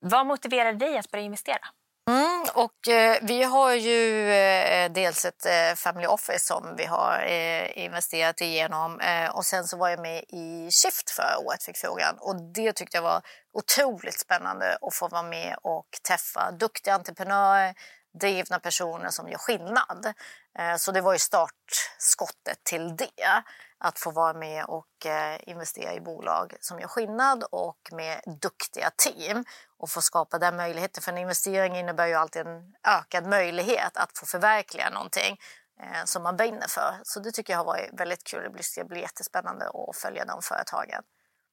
Vad 0.00 0.26
motiverar 0.26 0.72
dig 0.72 0.98
att 0.98 1.10
börja 1.10 1.24
investera? 1.24 1.68
Mm, 2.08 2.46
och, 2.54 2.88
eh, 2.88 3.18
vi 3.22 3.42
har 3.42 3.74
ju 3.74 4.30
eh, 4.32 4.92
dels 4.92 5.24
ett 5.24 5.46
eh, 5.46 5.74
Family 5.76 6.06
Office 6.06 6.38
som 6.38 6.74
vi 6.76 6.84
har 6.84 7.24
eh, 7.26 7.84
investerat 7.84 8.40
igenom 8.40 9.00
eh, 9.00 9.30
och 9.36 9.44
sen 9.44 9.64
så 9.64 9.76
var 9.76 9.88
jag 9.88 10.00
med 10.00 10.24
i 10.28 10.70
Shift 10.70 11.10
förra 11.10 11.38
året, 11.38 11.62
fick 11.62 11.76
frågan. 11.76 12.16
Och 12.18 12.36
det 12.54 12.72
tyckte 12.72 12.96
jag 12.96 13.02
var 13.02 13.22
otroligt 13.52 14.20
spännande 14.20 14.78
att 14.80 14.94
få 14.94 15.08
vara 15.08 15.22
med 15.22 15.56
och 15.62 15.88
träffa 16.08 16.50
duktiga 16.50 16.94
entreprenörer, 16.94 17.74
drivna 18.20 18.58
personer 18.58 19.08
som 19.08 19.28
gör 19.28 19.38
skillnad. 19.38 20.12
Eh, 20.58 20.76
så 20.76 20.92
det 20.92 21.00
var 21.00 21.12
ju 21.12 21.18
startskottet 21.18 22.64
till 22.64 22.96
det 22.96 23.42
att 23.80 23.98
få 23.98 24.10
vara 24.10 24.32
med 24.32 24.64
och 24.64 25.06
eh, 25.06 25.40
investera 25.46 25.94
i 25.94 26.00
bolag 26.00 26.56
som 26.60 26.80
gör 26.80 26.88
skillnad 26.88 27.44
och 27.50 27.88
med 27.92 28.20
duktiga 28.40 28.90
team 28.90 29.44
och 29.78 29.90
få 29.90 30.00
skapa 30.00 30.38
den 30.38 30.56
möjligheten. 30.56 31.02
För 31.02 31.12
en 31.12 31.18
investering 31.18 31.76
innebär 31.76 32.06
ju 32.06 32.14
alltid 32.14 32.46
en 32.46 32.74
ökad 32.88 33.26
möjlighet 33.26 33.96
att 33.96 34.18
få 34.18 34.26
förverkliga 34.26 34.90
någonting 34.90 35.40
eh, 35.82 36.04
som 36.04 36.22
man 36.22 36.36
brinner 36.36 36.68
för. 36.68 36.94
Så 37.02 37.20
det 37.20 37.32
tycker 37.32 37.52
jag 37.52 37.58
har 37.58 37.64
varit 37.64 37.90
väldigt 37.92 38.24
kul. 38.24 38.52
Det 38.56 38.62
ska 38.62 38.82
det 38.82 38.88
blir 38.88 39.00
jättespännande 39.00 39.64
att 39.68 39.96
följa 39.96 40.24
de 40.24 40.42
företagen. 40.42 41.02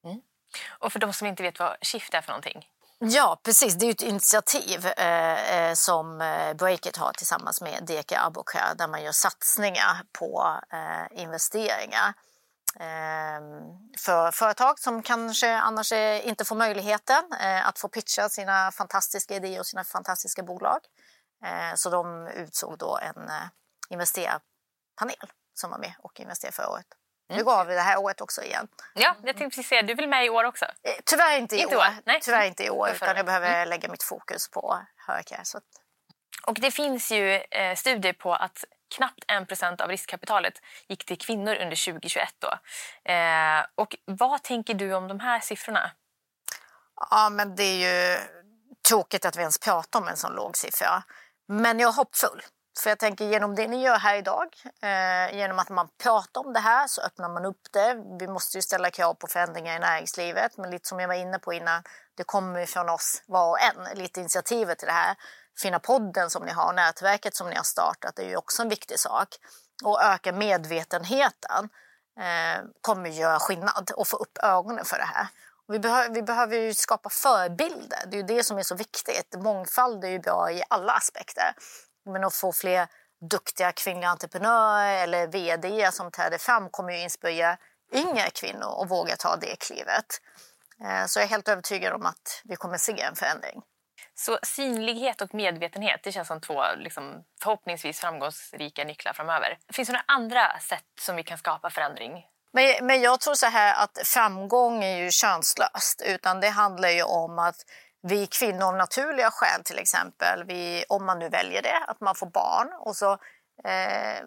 Mm. 0.04 0.22
Och 0.80 0.92
för 0.92 1.00
de 1.00 1.14
som 1.14 1.28
inte 1.28 1.44
vet 1.44 1.60
vad 1.60 1.78
Shift 1.82 2.14
är 2.14 2.22
för 2.22 2.32
någonting? 2.32 2.66
Ja, 3.00 3.40
precis. 3.44 3.76
Det 3.76 3.86
är 3.86 3.92
ett 3.92 4.02
initiativ 4.02 4.86
eh, 4.86 5.56
eh 5.56 5.74
som 5.74 6.22
eh, 6.22 6.54
Breakit 6.54 6.98
har 6.98 7.12
tillsammans 7.14 7.62
med 7.62 7.84
DK 7.84 8.12
Abocare 8.12 8.74
där 8.78 8.88
man 8.88 9.04
gör 9.04 9.12
satsningar 9.12 10.04
på 10.12 10.60
eh, 10.74 11.22
investeringar 11.22 12.14
eh, 12.80 13.42
för 13.98 14.32
företag 14.32 14.80
som 14.80 15.04
kanske 15.04 15.58
annars 15.58 15.92
inte 16.24 16.46
får 16.46 16.56
möjligheten 16.56 17.24
eh, 17.42 17.68
att 17.68 17.80
få 17.80 17.88
pitcha 17.88 18.30
sina 18.30 18.72
fantastiska 18.72 19.36
idéer 19.36 19.60
och 19.60 19.66
sina 19.66 19.84
fantastiska 19.84 20.44
bolag. 20.44 20.80
Eh, 21.44 21.76
så 21.76 21.90
de 21.90 22.28
utsåg 22.28 22.78
då 22.78 23.00
en 23.02 23.30
eh, 23.30 23.48
investerarpanel 23.90 25.32
som 25.54 25.72
var 25.72 25.78
med 25.78 25.94
och 26.00 26.20
investerade 26.20 26.56
förra 26.56 26.70
året. 26.70 26.88
Mm. 27.30 27.38
Nu 27.38 27.44
går 27.44 27.66
vi 27.66 27.74
det 27.74 27.82
här 27.82 28.00
året 28.00 28.22
också 28.22 28.44
igen. 28.44 28.68
Ja, 28.94 29.16
jag 29.24 29.38
tänkte 29.38 29.56
precis 29.56 29.68
säga, 29.68 29.82
du 29.82 29.94
väl 29.94 30.08
med 30.08 30.26
i 30.26 30.30
år 30.30 30.44
också? 30.44 30.66
Eh, 30.66 30.92
tyvärr 31.06 31.38
inte 31.38 31.56
i 31.56 31.60
inte 31.60 31.76
år. 31.76 31.82
år. 31.82 31.96
Nej. 32.06 32.20
Tyvärr 32.22 32.46
inte 32.46 32.64
i 32.64 32.70
år, 32.70 32.90
utan 32.90 33.18
jag 33.18 33.26
behöver 33.26 33.54
mm. 33.54 33.70
lägga 33.70 33.90
mitt 33.90 34.04
fokus 34.04 34.50
på 34.50 34.80
Hörcare. 35.08 35.46
Så. 35.46 35.60
Och 36.48 36.54
det 36.54 36.72
finns 36.72 37.12
ju 37.12 37.34
eh, 37.36 37.76
studier 37.76 38.14
på 38.14 38.34
att 38.34 38.64
knappt 38.96 39.26
1% 39.28 39.82
av 39.82 39.90
riskkapitalet 39.90 40.54
gick 40.88 41.06
till 41.06 41.18
kvinnor 41.18 41.56
under 41.56 41.86
2021. 41.86 42.30
Då. 42.40 42.48
Eh, 43.12 43.66
och 43.76 43.96
vad 44.06 44.44
tänker 44.44 44.74
du 44.74 44.94
om 44.94 45.08
de 45.08 45.20
här 45.20 45.40
siffrorna? 45.40 45.92
Ja, 47.12 47.30
men 47.30 47.56
det 47.56 47.64
är 47.64 48.14
ju 48.14 48.20
tråkigt 48.90 49.26
att 49.26 49.36
vi 49.36 49.40
ens 49.40 49.60
pratar 49.60 50.00
om 50.00 50.08
en 50.08 50.18
sån 50.18 50.36
låg 50.36 50.58
siffra. 50.58 51.04
Men 51.48 51.80
jag 51.80 51.90
är 51.90 51.94
hoppfull. 51.94 52.42
För 52.80 52.90
jag 52.90 53.00
tänker 53.00 53.26
genom 53.26 53.56
det 53.56 53.68
ni 53.68 53.84
gör 53.84 53.98
här 53.98 54.16
idag, 54.16 54.56
eh, 54.82 55.38
genom 55.38 55.60
att 55.60 55.70
man 55.70 55.90
pratar 56.04 56.42
om 56.46 56.54
det 56.54 56.60
här 56.60 56.88
så 56.88 57.02
öppnar 57.02 57.30
man 57.30 57.46
upp 57.46 57.72
det. 57.72 58.04
Vi 58.20 58.28
måste 58.28 58.58
ju 58.58 58.62
ställa 58.62 58.92
krav 58.92 59.14
på 59.14 59.28
förändringar 59.28 59.76
i 59.76 59.80
näringslivet, 59.80 60.58
men 60.58 60.72
lite 60.72 60.88
som 60.88 61.00
jag 61.00 61.08
var 61.08 61.16
inne 61.16 61.40
på 61.40 61.54
innan, 61.54 61.84
det 62.16 62.24
kommer 62.24 62.60
ju 62.60 62.66
från 62.66 62.90
oss 62.90 63.24
var 63.26 63.50
och 63.50 63.60
en, 63.60 63.98
lite 63.98 64.20
initiativet 64.20 64.80
till 64.80 64.88
det 64.88 64.94
här. 64.94 65.16
Fina 65.62 65.80
podden 65.80 66.30
som 66.30 66.46
ni 66.46 66.52
har, 66.52 66.74
nätverket 66.74 67.36
som 67.36 67.50
ni 67.50 67.56
har 67.56 67.64
startat, 67.64 68.16
det 68.16 68.22
är 68.22 68.30
ju 68.30 68.38
också 68.38 68.62
en 68.62 68.70
viktig 68.70 69.00
sak. 69.00 69.28
Och 69.84 70.04
öka 70.04 70.32
medvetenheten 70.32 71.70
eh, 72.20 72.64
kommer 72.82 73.10
göra 73.10 73.40
skillnad 73.40 73.92
och 73.96 74.08
få 74.08 74.18
upp 74.18 74.38
ögonen 74.44 74.86
för 74.86 74.98
det 74.98 75.10
här. 75.14 75.28
Vi, 75.68 75.80
behöver, 75.80 76.10
vi 76.10 76.22
behöver 76.22 76.58
ju 76.58 76.74
skapa 76.74 77.10
förebilder, 77.10 78.00
det 78.08 78.18
är 78.18 78.22
ju 78.22 78.28
det 78.28 78.44
som 78.44 78.58
är 78.58 78.64
så 78.64 78.76
viktigt. 78.76 79.36
Mångfald 79.38 80.04
är 80.04 80.10
ju 80.10 80.20
bra 80.20 80.52
i 80.52 80.64
alla 80.70 80.94
aspekter. 80.94 81.54
Men 82.08 82.24
att 82.24 82.36
få 82.36 82.54
fler 82.54 82.88
duktiga 83.30 83.72
kvinnliga 83.72 84.10
entreprenörer 84.10 85.04
eller 85.04 85.28
vd 85.28 85.92
som 85.92 86.12
träder 86.12 86.38
fram 86.38 86.70
kommer 86.70 86.94
ju 86.94 87.00
inspirera 87.00 87.58
yngre 87.94 88.30
kvinnor 88.30 88.82
att 88.84 88.92
våga 88.92 89.16
ta 89.16 89.36
det 89.36 89.56
klivet. 89.56 90.22
Eh, 90.84 91.06
så 91.06 91.20
jag 91.20 91.24
är 91.24 91.30
helt 91.30 91.48
övertygad 91.48 91.94
om 91.94 92.06
att 92.06 92.42
vi 92.44 92.56
kommer 92.56 92.78
se 92.78 93.02
en 93.02 93.16
förändring. 93.16 93.62
Så 94.16 94.40
synlighet 94.44 95.22
och 95.22 95.34
medvetenhet 95.34 96.00
det 96.04 96.12
känns 96.12 96.28
som 96.28 96.42
två 96.42 96.64
liksom, 96.78 97.24
förhoppningsvis 97.44 98.00
framgångsrika 98.00 98.84
nycklar 98.84 99.14
framöver. 99.14 99.58
Finns 99.74 99.88
det 99.88 99.94
några 99.94 100.06
andra 100.08 100.60
sätt 100.60 100.84
som 101.00 101.16
vi 101.16 101.24
kan 101.24 101.38
skapa 101.38 101.70
förändring? 101.70 102.26
Men, 102.52 102.86
men 102.86 103.02
jag 103.02 103.20
tror 103.20 103.34
så 103.34 103.46
här 103.46 103.84
att 103.84 104.08
framgång 104.08 104.84
är 104.84 104.98
ju 104.98 105.12
könslöst. 105.12 106.02
Utan 106.06 106.40
det 106.40 106.50
handlar 106.50 106.90
ju 106.90 107.04
om 107.04 107.40
att 107.40 107.56
vi 108.08 108.28
kvinnor 108.28 108.64
av 108.64 108.76
naturliga 108.76 109.32
skäl 109.32 109.64
till 109.64 109.80
exempel, 109.80 110.44
vi, 110.48 110.86
om 110.90 111.06
man 111.06 111.20
nu 111.20 111.30
väljer 111.30 111.62
det, 111.62 111.84
att 111.88 112.02
man 112.02 112.16
får 112.16 112.28
barn 112.28 112.68
och 112.80 112.96
så 112.96 113.12
eh, 113.64 114.24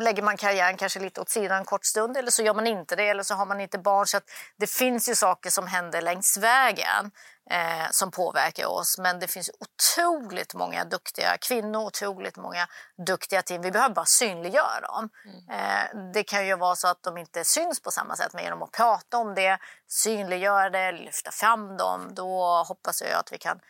lägger 0.00 0.22
man 0.22 0.36
karriären 0.36 0.76
kanske 0.76 1.00
lite 1.00 1.20
åt 1.20 1.28
sidan 1.28 1.58
en 1.58 1.64
kort 1.64 1.84
stund 1.84 2.16
eller 2.16 2.30
så 2.30 2.42
gör 2.42 2.54
man 2.54 2.66
inte 2.66 2.96
det 2.96 3.08
eller 3.08 3.22
så 3.22 3.34
har 3.34 3.46
man 3.46 3.60
inte 3.60 3.78
barn. 3.78 4.06
Så 4.06 4.20
det 4.56 4.70
finns 4.70 5.08
ju 5.08 5.14
saker 5.14 5.50
som 5.50 5.66
händer 5.66 6.02
längs 6.02 6.36
vägen 6.36 7.10
eh, 7.50 7.90
som 7.90 8.10
påverkar 8.10 8.66
oss. 8.66 8.98
Men 8.98 9.18
det 9.18 9.28
finns 9.28 9.50
otroligt 9.60 10.54
många 10.54 10.84
duktiga 10.84 11.36
kvinnor, 11.40 11.80
otroligt 11.80 12.36
många 12.36 12.66
duktiga 13.06 13.42
team. 13.42 13.62
Vi 13.62 13.70
behöver 13.70 13.94
bara 13.94 14.06
synliggöra 14.06 14.80
dem. 14.80 15.08
Mm. 15.24 15.60
Eh, 15.60 16.12
det 16.12 16.24
kan 16.24 16.46
ju 16.46 16.56
vara 16.56 16.76
så 16.76 16.88
att 16.88 17.02
de 17.02 17.18
inte 17.18 17.44
syns 17.44 17.82
på 17.82 17.90
samma 17.90 18.16
sätt, 18.16 18.32
men 18.32 18.44
genom 18.44 18.62
att 18.62 18.72
prata 18.72 19.16
om 19.18 19.34
det, 19.34 19.58
synliggöra 19.86 20.70
det, 20.70 20.92
lyfta 20.92 21.30
fram 21.30 21.76
dem, 21.76 22.14
då 22.14 22.62
hoppas 22.68 23.02
jag 23.02 23.12
att 23.12 23.32
vi 23.32 23.38
kan 23.38 23.60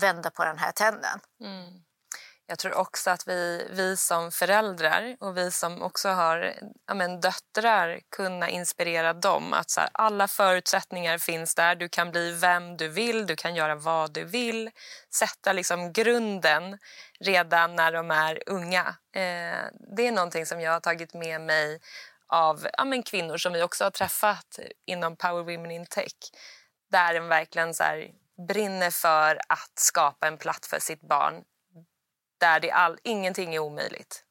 vända 0.00 0.30
på 0.30 0.44
den 0.44 0.58
här 0.58 0.72
trenden. 0.72 1.20
Mm. 1.40 1.87
Jag 2.50 2.58
tror 2.58 2.74
också 2.74 3.10
att 3.10 3.28
vi, 3.28 3.66
vi 3.70 3.96
som 3.96 4.32
föräldrar 4.32 5.16
och 5.20 5.36
vi 5.36 5.50
som 5.50 5.82
också 5.82 6.08
har 6.08 6.54
ja 6.86 6.94
men, 6.94 7.20
döttrar 7.20 8.00
kunna 8.16 8.48
inspirera 8.48 9.12
dem. 9.12 9.52
Att 9.52 9.70
så 9.70 9.80
här, 9.80 9.90
alla 9.92 10.28
förutsättningar 10.28 11.18
finns 11.18 11.54
där. 11.54 11.74
Du 11.74 11.88
kan 11.88 12.10
bli 12.10 12.32
vem 12.32 12.76
du 12.76 12.88
vill, 12.88 13.26
du 13.26 13.36
kan 13.36 13.54
göra 13.54 13.74
vad 13.74 14.12
du 14.12 14.24
vill. 14.24 14.70
Sätta 15.14 15.52
liksom 15.52 15.92
grunden 15.92 16.78
redan 17.20 17.76
när 17.76 17.92
de 17.92 18.10
är 18.10 18.42
unga. 18.46 18.86
Eh, 19.14 19.64
det 19.96 20.06
är 20.06 20.12
någonting 20.12 20.46
som 20.46 20.60
jag 20.60 20.72
har 20.72 20.80
tagit 20.80 21.14
med 21.14 21.40
mig 21.40 21.80
av 22.26 22.68
ja 22.72 22.84
men, 22.84 23.02
kvinnor 23.02 23.36
som 23.36 23.52
vi 23.52 23.62
också 23.62 23.84
har 23.84 23.90
träffat 23.90 24.58
inom 24.86 25.16
Power 25.16 25.42
Women 25.42 25.70
in 25.70 25.86
Tech. 25.86 26.12
Där 26.90 27.14
en 27.14 27.28
verkligen 27.28 27.74
så 27.74 27.82
här, 27.82 28.10
brinner 28.48 28.90
för 28.90 29.40
att 29.48 29.72
skapa 29.74 30.26
en 30.26 30.38
plats 30.38 30.68
för 30.68 30.78
sitt 30.80 31.00
barn 31.00 31.44
där 32.40 32.60
det 32.60 32.70
all, 32.70 32.98
ingenting 33.02 33.54
är 33.54 33.58
omöjligt. 33.58 34.24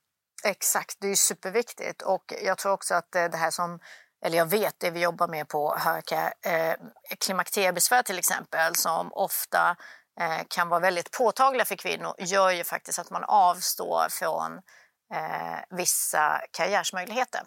Exakt, 0.44 0.98
det 1.00 1.08
är 1.08 1.16
superviktigt. 1.16 2.02
Och 2.02 2.34
jag 2.44 2.58
tror 2.58 2.72
också 2.72 2.96
att 2.96 3.16
eh, 3.16 3.26
det 3.26 3.38
här 3.38 3.52
som, 3.52 3.80
eller 4.26 4.38
jag 4.38 4.46
vet 4.46 4.76
det 4.80 4.92
vi 4.92 5.00
jobbar 5.00 5.28
med 5.28 5.48
på 5.48 5.76
Höka, 5.78 6.34
eh, 6.42 6.76
klimakteriebesvär 7.20 8.04
till 8.04 8.20
exempel, 8.20 8.76
som 8.76 9.14
ofta 9.14 9.76
eh, 10.20 10.42
kan 10.48 10.70
vara 10.70 10.80
väldigt 10.80 11.12
påtagliga 11.12 11.66
för 11.66 11.76
kvinnor, 11.76 12.16
gör 12.18 12.52
ju 12.52 12.64
faktiskt 12.64 13.00
att 13.00 13.10
man 13.10 13.24
avstår 13.24 14.10
från 14.10 14.54
eh, 15.14 15.60
vissa 15.70 16.42
karriärsmöjligheter. 16.52 17.42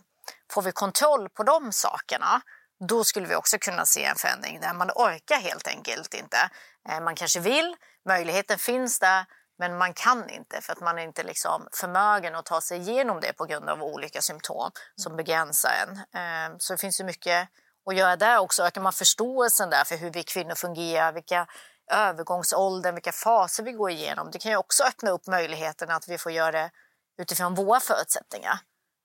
Får 0.52 0.62
vi 0.62 0.72
kontroll 0.72 1.28
på 1.28 1.42
de 1.42 1.72
sakerna, 1.72 2.42
då 2.88 3.04
skulle 3.04 3.26
vi 3.26 3.34
också 3.34 3.58
kunna 3.58 3.86
se 3.86 4.04
en 4.04 4.16
förändring 4.16 4.60
där 4.60 4.74
man 4.74 4.90
orkar 4.90 5.36
helt 5.36 5.68
enkelt 5.68 6.14
inte. 6.14 6.50
Eh, 6.88 7.00
man 7.00 7.14
kanske 7.14 7.40
vill, 7.40 7.76
möjligheten 8.08 8.58
finns 8.58 8.98
där, 8.98 9.24
men 9.60 9.78
man 9.78 9.94
kan 9.94 10.30
inte 10.30 10.60
för 10.60 10.72
att 10.72 10.80
man 10.80 10.98
är 10.98 11.02
inte 11.02 11.22
liksom 11.22 11.68
förmögen 11.72 12.34
att 12.34 12.46
ta 12.46 12.60
sig 12.60 12.78
igenom 12.78 13.20
det 13.20 13.32
på 13.32 13.44
grund 13.44 13.68
av 13.68 13.82
olika 13.82 14.20
symptom 14.20 14.70
som 14.96 15.16
begränsar 15.16 15.70
en. 15.82 16.20
Ehm, 16.20 16.58
så 16.58 16.72
det 16.72 16.78
finns 16.78 17.00
ju 17.00 17.04
mycket 17.04 17.48
att 17.86 17.96
göra 17.96 18.16
där 18.16 18.38
också. 18.38 18.62
Ökar 18.62 18.80
man 18.80 18.92
förståelsen 18.92 19.70
där 19.70 19.84
för 19.84 19.96
hur 19.96 20.10
vi 20.10 20.22
kvinnor 20.22 20.54
fungerar, 20.54 21.12
vilka 21.12 21.46
övergångsåldern, 21.92 22.94
vilka 22.94 23.12
faser 23.12 23.62
vi 23.62 23.72
går 23.72 23.90
igenom. 23.90 24.30
Det 24.30 24.38
kan 24.38 24.50
ju 24.50 24.56
också 24.56 24.84
öppna 24.84 25.10
upp 25.10 25.26
möjligheten 25.26 25.90
att 25.90 26.08
vi 26.08 26.18
får 26.18 26.32
göra 26.32 26.52
det 26.52 26.70
utifrån 27.18 27.54
våra 27.54 27.80
förutsättningar. 27.80 28.58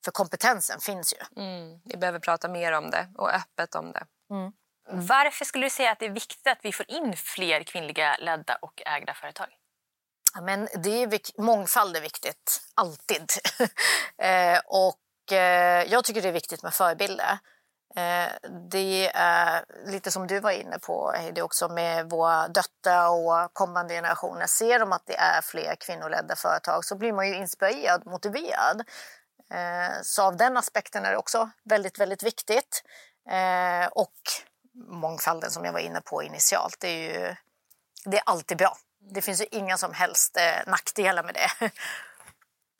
För 0.05 0.11
kompetensen 0.11 0.79
finns 0.79 1.13
ju. 1.13 1.43
Mm, 1.43 1.81
vi 1.85 1.97
behöver 1.97 2.19
prata 2.19 2.47
mer 2.47 2.71
om 2.71 2.89
det 2.89 3.07
och 3.17 3.33
öppet 3.33 3.75
om 3.75 3.91
det. 3.91 4.05
Mm. 4.31 4.51
Varför 5.07 5.45
skulle 5.45 5.65
du 5.65 5.69
säga 5.69 5.91
att 5.91 5.99
det 5.99 6.05
är 6.05 6.09
viktigt 6.09 6.47
att 6.47 6.59
vi 6.63 6.71
får 6.71 6.91
in 6.91 7.15
fler 7.17 7.63
kvinnliga 7.63 8.17
ledda 8.17 8.55
och 8.61 8.81
ägda 8.85 9.13
företag? 9.13 9.47
Men 10.41 10.67
det 10.75 11.03
är, 11.03 11.41
mångfald 11.41 11.97
är 11.97 12.01
viktigt, 12.01 12.61
alltid. 12.75 13.31
eh, 14.17 14.59
och 14.65 15.33
eh, 15.33 15.83
jag 15.83 16.03
tycker 16.03 16.21
det 16.21 16.27
är 16.27 16.33
viktigt 16.33 16.63
med 16.63 16.73
förebilder. 16.73 17.39
Eh, 17.95 18.49
det 18.71 19.11
är 19.13 19.65
lite 19.85 20.11
som 20.11 20.27
du 20.27 20.39
var 20.39 20.51
inne 20.51 20.79
på, 20.79 21.11
Heidi, 21.11 21.41
också 21.41 21.69
med 21.69 22.09
våra 22.09 22.47
döttrar 22.47 23.09
och 23.09 23.53
kommande 23.53 23.93
generationer. 23.93 24.47
Ser 24.47 24.79
de 24.79 24.91
att 24.91 25.05
det 25.05 25.15
är 25.17 25.41
fler 25.41 25.75
kvinnoledda 25.75 26.35
företag 26.35 26.85
så 26.85 26.95
blir 26.95 27.13
man 27.13 27.27
ju 27.27 27.35
inspirerad, 27.35 28.05
motiverad. 28.05 28.83
Eh, 29.51 30.01
så 30.03 30.23
av 30.23 30.37
den 30.37 30.57
aspekten 30.57 31.05
är 31.05 31.11
det 31.11 31.17
också 31.17 31.49
väldigt, 31.63 31.99
väldigt 31.99 32.23
viktigt. 32.23 32.83
Eh, 33.29 33.87
och 33.87 34.13
mångfalden 34.87 35.51
som 35.51 35.65
jag 35.65 35.73
var 35.73 35.79
inne 35.79 36.01
på 36.01 36.23
initialt, 36.23 36.79
det 36.79 36.87
är 36.87 37.13
ju 37.13 37.35
det 38.05 38.17
är 38.17 38.23
alltid 38.25 38.57
bra. 38.57 38.77
Det 39.13 39.21
finns 39.21 39.41
ju 39.41 39.45
inga 39.51 39.77
som 39.77 39.93
helst 39.93 40.37
eh, 40.37 40.71
nackdelar 40.71 41.23
med 41.23 41.33
det. 41.33 41.71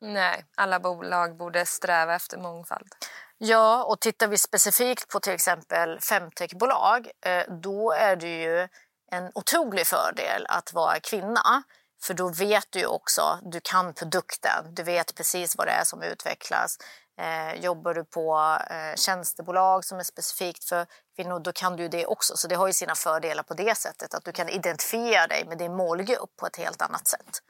Nej, 0.00 0.44
alla 0.54 0.80
bolag 0.80 1.36
borde 1.36 1.66
sträva 1.66 2.14
efter 2.14 2.38
mångfald. 2.38 2.94
Ja, 3.38 3.84
och 3.84 4.00
tittar 4.00 4.28
vi 4.28 4.38
specifikt 4.38 5.08
på 5.08 5.20
till 5.20 5.32
exempel 5.32 6.00
femtechbolag 6.00 7.10
eh, 7.26 7.42
då 7.62 7.92
är 7.92 8.16
det 8.16 8.42
ju 8.42 8.68
en 9.12 9.30
otrolig 9.34 9.86
fördel 9.86 10.46
att 10.48 10.72
vara 10.72 11.00
kvinna. 11.00 11.62
För 12.02 12.14
då 12.14 12.28
vet 12.28 12.66
du 12.70 12.78
ju 12.78 12.86
också, 12.86 13.38
du 13.42 13.60
kan 13.60 13.94
produkten, 13.94 14.74
du 14.74 14.82
vet 14.82 15.14
precis 15.14 15.56
vad 15.56 15.66
det 15.66 15.70
är 15.70 15.84
som 15.84 16.02
utvecklas. 16.02 16.78
Eh, 17.18 17.54
jobbar 17.60 17.94
du 17.94 18.04
på 18.04 18.58
eh, 18.70 18.96
tjänstebolag 18.96 19.84
som 19.84 19.98
är 19.98 20.02
specifikt 20.02 20.64
för 20.64 20.86
kvinnor, 21.16 21.40
då 21.40 21.52
kan 21.52 21.76
du 21.76 21.88
det 21.88 22.06
också. 22.06 22.36
Så 22.36 22.48
det 22.48 22.54
har 22.54 22.66
ju 22.66 22.72
sina 22.72 22.94
fördelar 22.94 23.42
på 23.42 23.54
det 23.54 23.74
sättet, 23.74 24.14
att 24.14 24.24
du 24.24 24.32
kan 24.32 24.48
identifiera 24.48 25.26
dig 25.26 25.44
med 25.48 25.58
din 25.58 25.76
målgrupp 25.76 26.36
på 26.36 26.46
ett 26.46 26.56
helt 26.56 26.82
annat 26.82 27.08
sätt. 27.08 27.42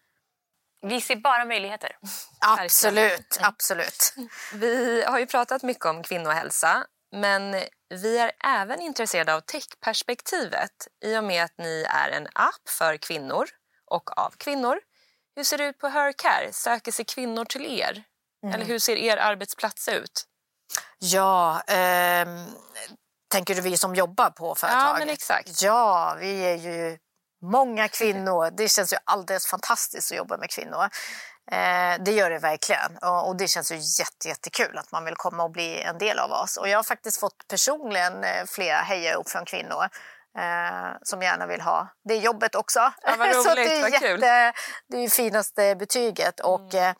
Vi 0.83 1.01
ser 1.01 1.17
bara 1.17 1.45
möjligheter. 1.45 1.97
Absolut, 2.41 3.39
absolut. 3.41 4.15
Vi 4.53 5.05
har 5.05 5.19
ju 5.19 5.27
pratat 5.27 5.63
mycket 5.63 5.85
om 5.87 6.03
kvinnohälsa, 6.03 6.87
men 7.13 7.63
vi 7.89 8.19
är 8.19 8.33
även 8.45 8.81
intresserade 8.81 9.35
av 9.35 9.41
techperspektivet 9.41 10.89
i 11.05 11.17
och 11.17 11.25
med 11.25 11.45
att 11.45 11.59
ni 11.59 11.87
är 11.89 12.11
en 12.11 12.29
app 12.33 12.69
för 12.79 12.97
kvinnor 12.97 13.49
och 13.91 14.19
av 14.19 14.31
kvinnor. 14.31 14.81
Hur 15.37 15.45
ser 15.45 15.59
det 15.59 15.65
ut 15.65 15.79
på 15.79 15.89
Hercare? 15.89 16.53
Söker 16.53 16.93
sig 16.93 17.05
kvinnor 17.05 17.45
till 17.45 17.81
er? 17.81 18.05
Mm. 18.47 18.55
Eller 18.55 18.65
hur 18.65 18.79
ser 18.79 18.97
er 18.97 19.17
arbetsplats 19.17 19.89
ut? 19.89 20.25
Ja, 20.99 21.63
eh, 21.67 22.27
tänker 23.33 23.55
du 23.55 23.61
vi 23.61 23.77
som 23.77 23.95
jobbar 23.95 24.31
på 24.31 24.55
företaget? 24.55 24.87
Ja, 24.87 24.99
men 24.99 25.09
exakt. 25.09 25.63
Ja, 25.63 26.17
vi 26.21 26.41
är 26.41 26.57
ju 26.57 26.99
många 27.43 27.89
kvinnor. 27.89 28.51
Det 28.57 28.69
känns 28.69 28.93
ju 28.93 28.97
alldeles 29.05 29.47
fantastiskt 29.47 30.13
att 30.13 30.19
jobba 30.19 30.37
med 30.37 30.51
kvinnor. 30.51 30.89
Eh, 31.51 32.05
det 32.05 32.13
gör 32.13 32.31
det 32.31 32.39
verkligen. 32.39 32.97
Och, 33.03 33.29
och, 33.29 33.37
det 33.37 33.49
känns 33.49 33.73
ju 33.73 33.75
jätte, 33.75 34.29
jättekul 34.29 34.79
att 34.79 34.93
man 34.93 35.05
vill 35.05 35.15
komma 35.17 35.43
och 35.43 35.51
bli 35.51 35.83
en 35.83 35.99
del 35.99 36.19
av 36.19 36.31
oss. 36.31 36.57
Och 36.57 36.69
jag 36.69 36.79
har 36.79 36.83
faktiskt 36.83 37.21
fått 37.21 37.49
personligen 37.49 38.25
eh, 38.25 38.45
flera 38.49 38.77
hejarop 38.77 39.29
från 39.29 39.45
kvinnor 39.45 39.89
eh, 40.39 40.97
som 41.03 41.23
gärna 41.23 41.47
vill 41.47 41.61
ha 41.61 41.89
det 42.05 42.17
jobbet 42.17 42.55
också. 42.55 42.93
Ja, 43.03 43.17
roligt, 43.19 43.43
Så 43.43 43.55
det 43.55 43.81
är, 43.81 43.89
jätte, 43.89 44.53
det 44.89 44.97
är 44.97 45.03
ju 45.03 45.09
finaste 45.09 45.77
betyget. 45.77 46.41
Mm. 46.41 46.53
Och 46.53 46.75
eh, 46.75 46.95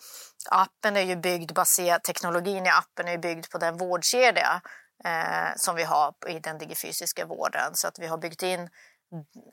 appen 0.51 0.97
är 0.97 1.01
ju 1.01 1.17
byggd 1.17 1.53
baserat, 1.55 2.05
teknologin 2.05 2.67
i 2.67 2.69
appen 2.69 3.09
är 3.09 3.19
byggd 3.19 3.51
på 3.51 3.59
den 3.59 3.77
vårdkedja 3.77 4.61
eh, 5.05 5.57
som 5.57 5.77
vi 5.77 5.83
har 5.83 6.15
i 6.27 6.39
den 6.39 6.59
digifysiska 6.59 7.27
vården. 7.27 7.75
Så 7.75 7.89
att 7.89 7.99
vi 7.99 8.07
har 8.07 8.19
byggt 8.19 8.43
in 8.43 8.69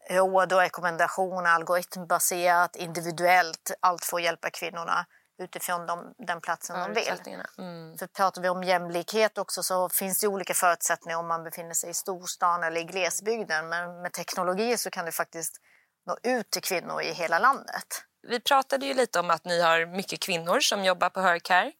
råd 0.09 0.53
och 0.53 0.59
rekommendationer 0.59 1.49
algoritmbaserat, 1.49 2.75
individuellt, 2.75 3.71
allt 3.79 4.05
för 4.05 4.17
att 4.17 4.23
hjälpa 4.23 4.49
kvinnorna 4.49 5.05
utifrån 5.43 5.85
de, 5.85 6.13
den 6.17 6.41
platsen 6.41 6.79
de 6.79 6.93
vill. 6.93 7.41
Mm. 7.57 7.97
För 7.97 8.07
pratar 8.07 8.41
vi 8.41 8.49
om 8.49 8.63
jämlikhet 8.63 9.37
också 9.37 9.63
så 9.63 9.89
finns 9.89 10.19
det 10.19 10.27
olika 10.27 10.53
förutsättningar 10.53 11.17
om 11.17 11.27
man 11.27 11.43
befinner 11.43 11.73
sig 11.73 11.89
i 11.89 11.93
storstan 11.93 12.63
eller 12.63 12.81
i 12.81 12.83
glesbygden. 12.83 13.69
Men 13.69 14.01
med 14.01 14.13
teknologi 14.13 14.77
så 14.77 14.89
kan 14.89 15.05
det 15.05 15.11
faktiskt 15.11 15.57
nå 16.05 16.17
ut 16.23 16.51
till 16.51 16.61
kvinnor 16.61 17.01
i 17.01 17.13
hela 17.13 17.39
landet. 17.39 18.03
Vi 18.27 18.39
pratade 18.39 18.85
ju 18.85 18.93
lite 18.93 19.19
om 19.19 19.29
att 19.29 19.45
ni 19.45 19.61
har 19.61 19.85
mycket 19.85 20.19
kvinnor 20.19 20.59
som 20.59 20.83
jobbar 20.83 21.09
på 21.09 21.19
Hercare. 21.19 21.71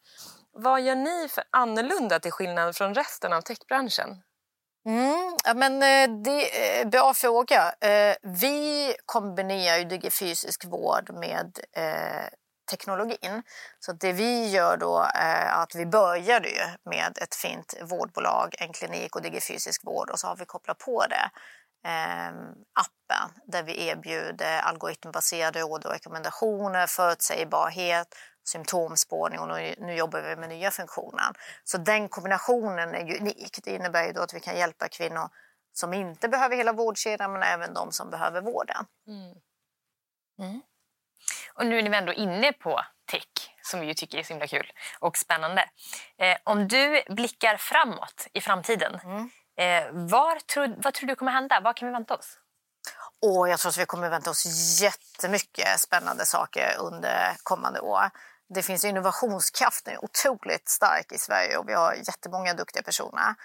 Vad 0.54 0.82
gör 0.82 0.95
ni 0.95 1.30
för 1.30 1.43
annorlunda 1.49 2.19
till 2.19 2.32
skillnad 2.32 2.76
från 2.76 2.95
resten 2.95 3.34
av 3.34 3.41
techbranschen? 3.41 4.21
Mm, 4.86 5.38
ja, 5.45 5.54
men 5.54 5.73
eh, 5.73 6.17
det 6.23 6.78
är 6.78 6.82
en 6.82 6.89
bra 6.89 7.13
fråga. 7.13 7.73
Eh, 7.82 8.15
vi 8.21 8.93
kombinerar 9.06 9.78
ju 9.78 10.10
fysisk 10.10 10.65
vård 10.65 11.13
med 11.13 11.60
eh, 11.71 12.28
teknologin. 12.65 13.43
Så 13.80 13.91
det 13.91 14.13
vi 14.13 14.49
gör 14.49 14.78
då 14.78 15.08
är 15.13 15.63
att 15.63 15.76
vi 15.76 15.86
började 15.86 16.49
ju 16.49 16.62
med 16.89 17.17
ett 17.21 17.36
fint 17.36 17.73
vårdbolag, 17.82 18.56
en 18.60 18.73
klinik 18.73 19.15
och 19.15 19.21
digifysisk 19.21 19.86
vård 19.86 20.10
och 20.10 20.19
så 20.19 20.28
har 20.28 20.36
vi 20.36 20.45
kopplat 20.45 20.78
på 20.78 21.06
det 21.10 21.30
eh, 21.89 22.34
appen 22.73 23.41
där 23.45 23.63
vi 23.63 23.88
erbjuder 23.88 24.60
algoritmbaserade 24.60 25.60
råd 25.60 25.86
och 25.86 25.91
rekommendationer, 25.91 26.88
förutsägbarhet, 26.88 28.15
symptomspårning 28.43 29.39
och 29.39 29.47
nu, 29.47 29.76
nu 29.80 29.93
jobbar 29.95 30.21
vi 30.21 30.36
med 30.36 30.49
nya 30.49 30.71
funktioner. 30.71 31.32
Så 31.63 31.78
den 31.78 32.10
kombinationen 32.10 32.95
är 32.95 33.21
unik. 33.21 33.60
Det 33.63 33.71
innebär 33.71 34.06
ju 34.08 34.13
då 34.13 34.21
att 34.21 34.34
vi 34.34 34.39
kan 34.39 34.58
hjälpa 34.58 34.88
kvinnor 34.88 35.30
som 35.73 35.93
inte 35.93 36.30
behöver 36.30 36.56
hela 36.56 36.73
vårdkedjan 36.73 37.34
men 37.34 37.43
även 37.43 37.73
de 37.73 37.91
som 37.91 38.10
behöver 38.10 38.41
vården. 38.41 38.86
Mm. 39.08 39.36
Mm. 40.39 40.62
Och 41.56 41.66
nu 41.66 41.80
är 41.80 41.84
ni 41.84 41.98
ändå 41.98 42.13
inne 42.13 42.54
på 42.54 42.82
tech 43.12 43.54
som 43.62 43.80
vi 43.80 43.88
ju 43.88 43.94
tycker 43.94 44.18
är 44.18 44.24
så 44.24 44.34
himla 44.34 44.48
kul 44.48 44.72
och 45.00 45.18
spännande. 45.18 45.70
Eh, 46.18 46.38
om 46.44 46.68
du 46.68 47.04
blickar 47.10 47.58
framåt 47.58 48.28
i 48.34 48.42
framtiden, 48.42 49.00
mm. 49.04 49.30
eh, 49.58 49.92
var 49.92 50.39
tror, 50.39 50.76
vad 50.78 50.94
tror 50.94 51.08
du 51.08 51.16
kommer 51.16 51.32
hända? 51.32 51.62
Vad 51.63 51.76
kan 51.76 51.88
vi 51.88 51.92
vänta 51.92 52.16
oss? 52.16 52.39
Och 53.22 53.50
jag 53.50 53.60
tror 53.60 53.70
att 53.70 53.78
vi 53.78 53.86
kommer 53.86 54.10
vänta 54.10 54.30
oss 54.30 54.46
jättemycket 54.82 55.80
spännande 55.80 56.26
saker 56.26 56.76
under 56.80 57.36
kommande 57.44 57.80
år. 57.80 58.10
Det 58.50 58.63
finns 58.63 58.86
innovationskraften 58.86 59.98
otroligt 60.02 60.70
stark 60.70 61.12
i 61.12 61.18
Sverige 61.18 61.58
och 61.58 61.70
vi 61.70 61.74
har 61.74 61.94
jättemånga 61.94 62.54
duktiga 62.54 62.84
personer. 62.84 63.36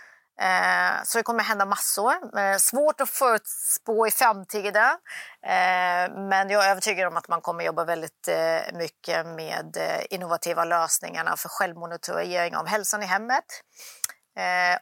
Eh, 0.41 1.03
så 1.05 1.19
det 1.19 1.23
kommer 1.23 1.45
hända 1.45 1.65
massor. 1.65 2.39
Eh, 2.39 2.57
svårt 2.57 3.01
att 3.01 3.11
förutspå 3.11 4.07
i 4.07 4.11
framtiden. 4.11 4.99
Eh, 5.43 6.11
men 6.29 6.51
jag 6.51 6.67
är 6.67 6.71
övertygad 6.71 7.09
om 7.09 7.17
att 7.17 7.29
man 7.29 7.41
kommer 7.41 7.65
jobba 7.65 7.85
väldigt 7.85 8.29
mycket 8.73 9.27
med 9.27 9.77
innovativa 10.11 10.65
lösningar 10.65 11.37
för 11.37 11.49
självmonitorering 11.49 12.57
av 12.57 12.67
hälsan 12.67 13.03
i 13.03 13.07
hemmet. 13.07 13.45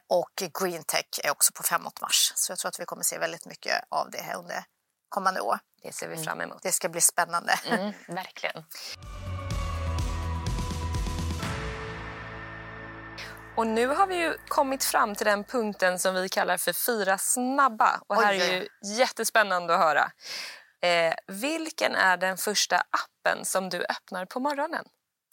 Och 0.09 0.43
green 0.59 0.83
tech 0.83 1.05
är 1.23 1.31
också 1.31 1.53
på 1.53 1.63
framåtmarsch. 1.63 2.31
Så 2.35 2.51
jag 2.51 2.59
tror 2.59 2.69
att 2.69 2.79
vi 2.79 2.85
kommer 2.85 3.03
se 3.03 3.17
väldigt 3.17 3.45
mycket 3.45 3.83
av 3.89 4.11
det 4.11 4.21
här 4.21 4.37
under 4.37 4.63
kommande 5.09 5.41
år. 5.41 5.59
Det 5.83 5.93
ser 5.93 6.07
vi 6.07 6.23
fram 6.23 6.41
emot. 6.41 6.63
Det 6.63 6.71
ska 6.71 6.89
bli 6.89 7.01
spännande. 7.01 7.59
Mm, 7.65 7.93
verkligen. 8.07 8.63
Och 13.57 13.67
nu 13.67 13.87
har 13.87 14.07
vi 14.07 14.15
ju 14.15 14.37
kommit 14.47 14.83
fram 14.83 15.15
till 15.15 15.25
den 15.25 15.43
punkten 15.43 15.99
som 15.99 16.15
vi 16.15 16.29
kallar 16.29 16.57
för 16.57 16.73
fyra 16.73 17.17
snabba. 17.17 18.01
Och 18.07 18.15
här 18.15 18.33
Oj. 18.33 18.41
är 18.41 18.51
ju 18.51 18.67
jättespännande 18.83 19.73
att 19.73 19.79
höra. 19.79 20.11
Eh, 20.81 21.13
vilken 21.27 21.95
är 21.95 22.17
den 22.17 22.37
första 22.37 22.77
appen 22.77 23.45
som 23.45 23.69
du 23.69 23.85
öppnar 23.85 24.25
på 24.25 24.39
morgonen? 24.39 24.85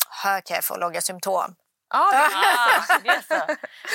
Hörcare 0.09 0.63
för 0.63 0.75
att 0.75 0.81
logga 0.81 1.01
symptom. 1.01 1.55
Ah, 1.95 2.13
det, 2.13 2.19
ah, 2.19 2.99
det 3.03 3.09
är 3.09 3.23
så. 3.29 3.43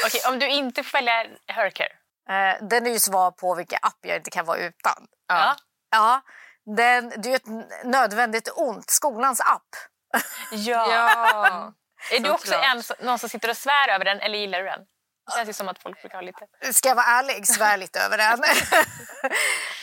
okay, 0.07 0.33
om 0.33 0.39
du 0.39 0.49
inte 0.49 0.83
får 0.83 0.97
välja 0.97 1.25
Hörcare? 1.47 1.91
Eh, 2.29 2.67
den 2.67 2.87
är 2.87 2.91
ju 2.91 2.99
svar 2.99 3.31
på 3.31 3.55
vilka 3.55 3.77
app 3.77 3.97
jag 4.01 4.17
inte 4.17 4.29
kan 4.29 4.45
vara 4.45 4.57
utan. 4.57 5.07
Ja. 5.27 5.55
ja 5.91 6.21
den, 6.75 7.09
det 7.09 7.29
är 7.29 7.29
ju 7.29 7.35
ett 7.35 7.85
nödvändigt 7.85 8.49
ont, 8.55 8.89
skolans 8.89 9.41
app. 9.41 9.69
Ja. 10.51 10.91
ja. 10.91 11.73
Är 12.11 12.19
du 12.19 12.29
också 12.29 12.53
en, 12.53 12.83
någon 13.05 13.19
som 13.19 13.29
sitter 13.29 13.49
och 13.49 13.57
svär 13.57 13.89
över 13.89 14.05
den 14.05 14.19
eller 14.19 14.39
gillar 14.39 14.59
du 14.59 14.65
den? 14.65 14.79
Det 15.29 15.35
känns 15.35 15.49
ju 15.49 15.53
som 15.53 15.69
att 15.69 15.79
folk 15.79 16.01
brukar 16.01 16.17
ha 16.17 16.21
lite... 16.21 16.73
Ska 16.73 16.87
jag 16.87 16.95
vara 16.95 17.05
ärlig, 17.05 17.47
svär 17.47 17.77
lite 17.77 17.99
över 17.99 18.17
den. 18.17 18.43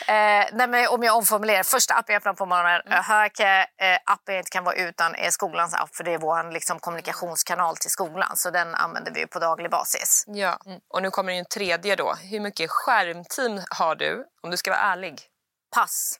eh, 0.06 0.48
nej, 0.52 0.68
men 0.68 0.88
om 0.88 1.02
jag 1.02 1.16
omformulerar, 1.16 1.62
första 1.62 1.94
appen 1.94 2.12
jag 2.12 2.20
öppnar 2.20 2.32
på 2.32 2.46
morgonen, 2.46 2.80
mm. 2.86 3.04
Höke, 3.04 3.66
eh, 3.80 3.98
appen 4.04 4.34
jag 4.34 4.40
inte 4.40 4.50
kan 4.50 4.64
vara 4.64 4.74
utan 4.74 5.14
är 5.14 5.30
skolans 5.30 5.74
app 5.74 5.96
för 5.96 6.04
det 6.04 6.14
är 6.14 6.18
vår 6.18 6.52
liksom, 6.52 6.78
kommunikationskanal 6.78 7.76
till 7.76 7.90
skolan 7.90 8.36
så 8.36 8.50
den 8.50 8.74
använder 8.74 9.12
vi 9.12 9.26
på 9.26 9.38
daglig 9.38 9.70
basis. 9.70 10.24
Ja, 10.26 10.58
mm. 10.66 10.80
och 10.88 11.02
nu 11.02 11.10
kommer 11.10 11.32
en 11.32 11.44
tredje 11.44 11.96
då. 11.96 12.14
Hur 12.14 12.40
mycket 12.40 12.70
skärmtid 12.70 13.64
har 13.70 13.94
du 13.94 14.24
om 14.42 14.50
du 14.50 14.56
ska 14.56 14.70
vara 14.70 14.80
ärlig? 14.80 15.20
Pass. 15.74 16.18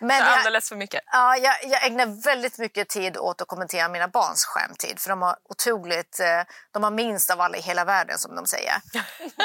Men 0.00 0.18
jag, 0.18 0.28
alldeles 0.28 0.68
för 0.68 0.76
mycket? 0.76 1.00
Ja, 1.12 1.36
jag, 1.36 1.54
jag, 1.64 1.86
ägnar 1.86 2.24
väldigt 2.24 2.58
mycket 2.58 2.88
tid 2.88 3.16
åt 3.16 3.40
att 3.40 3.48
kommentera 3.48 3.88
mina 3.88 4.08
barns 4.08 4.44
skärmtid. 4.44 5.00
För 5.00 5.10
de 5.10 5.22
har 5.22 5.36
otroligt, 5.44 6.20
eh, 6.20 6.42
de 6.72 6.82
har 6.82 6.90
minst 6.90 7.30
av 7.30 7.40
alla 7.40 7.56
i 7.56 7.60
hela 7.60 7.84
världen 7.84 8.18
som 8.18 8.36
de 8.36 8.46
säger. 8.46 8.74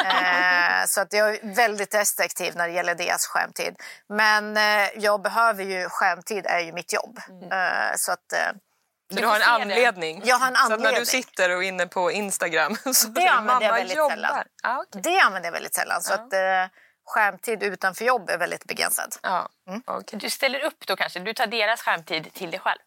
eh, 0.06 0.86
så 0.88 1.02
att 1.02 1.14
jag 1.14 1.36
är 1.36 1.56
väldigt 1.56 1.96
restriktiv 1.96 2.56
när 2.56 2.68
det 2.68 2.74
gäller 2.74 2.96
deras 2.96 3.28
skärmtid. 3.28 3.76
Men 4.10 4.58
eh, 4.58 4.90
jag 4.96 5.22
behöver 5.22 5.64
ju, 5.64 5.90
skärmtid 5.90 6.46
är 6.46 6.60
ju 6.60 6.72
mitt 6.72 6.94
jobb. 6.94 7.20
Mm. 7.30 7.52
Eh, 7.52 7.96
så 7.96 8.12
att, 8.12 8.34
eh, 8.34 8.52
så 9.14 9.20
du 9.20 9.26
har 9.26 9.36
en 9.36 9.42
anledning? 9.42 10.22
Jag 10.26 10.36
har 10.36 10.48
en 10.48 10.56
anledning. 10.56 10.86
Så 10.86 10.92
när 10.92 11.00
du 11.00 11.06
sitter 11.06 11.56
och 11.56 11.64
är 11.64 11.68
inne 11.68 11.88
på 11.88 12.12
Instagram 12.12 12.78
så 12.94 13.08
det 13.08 13.28
använder 13.28 13.66
jag 13.66 13.74
väldigt 13.74 13.98
jobbar. 13.98 14.10
sällan. 14.10 14.44
Ah, 14.64 14.80
okay. 14.80 15.02
Det 15.02 15.20
använder 15.20 15.48
jag 15.48 15.54
väldigt 15.54 15.76
sällan. 15.76 16.02
Så 16.02 16.14
ah. 16.14 16.16
att, 16.16 16.34
eh, 16.34 16.40
skärmtid 17.06 17.64
utanför 17.64 18.06
jobb 18.06 18.30
är 18.30 18.38
väldigt 18.38 18.66
begränsad. 18.66 19.16
Ja. 19.24 19.50
Mm. 19.68 19.82
Okay. 19.88 20.20
Du 20.20 20.30
ställer 20.30 20.60
upp 20.60 20.88
då 20.88 20.96
kanske? 20.96 21.20
Du 21.20 21.34
tar 21.34 21.48
deras 21.48 21.82
skärmtid 21.82 22.34
till 22.34 22.52
dig 22.52 22.60
själv? 22.60 22.80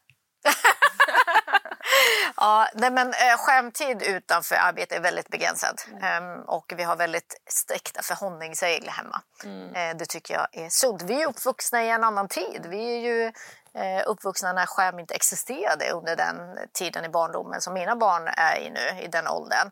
ja, 2.37 2.69
nej 2.75 2.91
men, 2.91 3.09
eh, 3.09 3.37
skärmtid 3.39 4.03
utanför 4.03 4.55
arbete 4.55 4.97
är 4.97 5.01
väldigt 5.01 5.29
begränsad. 5.29 5.81
Mm. 5.93 6.39
Um, 6.39 6.43
och 6.43 6.73
vi 6.77 6.83
har 6.83 6.97
väldigt 6.97 7.41
strikta 7.47 8.03
förhållningsregler 8.03 8.91
hemma. 8.91 9.23
Mm. 9.45 9.69
Uh, 9.69 9.97
det 9.99 10.07
tycker 10.07 10.35
jag 10.35 10.47
är 10.53 10.69
sunt. 10.69 11.03
Vi 11.03 11.23
är 11.23 11.29
uppvuxna 11.29 11.85
i 11.85 11.91
en 11.91 12.05
annan 12.05 12.29
tid. 12.29 12.67
Vi 12.71 12.95
är 12.95 13.01
ju 13.01 13.27
uh, 13.27 14.03
uppvuxna 14.07 14.53
när 14.53 14.67
skärm 14.67 14.99
inte 14.99 15.15
existerade 15.15 15.91
under 15.91 16.17
den 16.17 16.59
tiden 16.73 17.05
i 17.05 17.09
barndomen 17.09 17.61
som 17.61 17.75
mina 17.75 17.97
barn 17.97 18.29
är 18.29 18.59
i 18.59 18.71
nu, 18.71 19.03
i 19.03 19.07
den 19.07 19.29
åldern. 19.29 19.71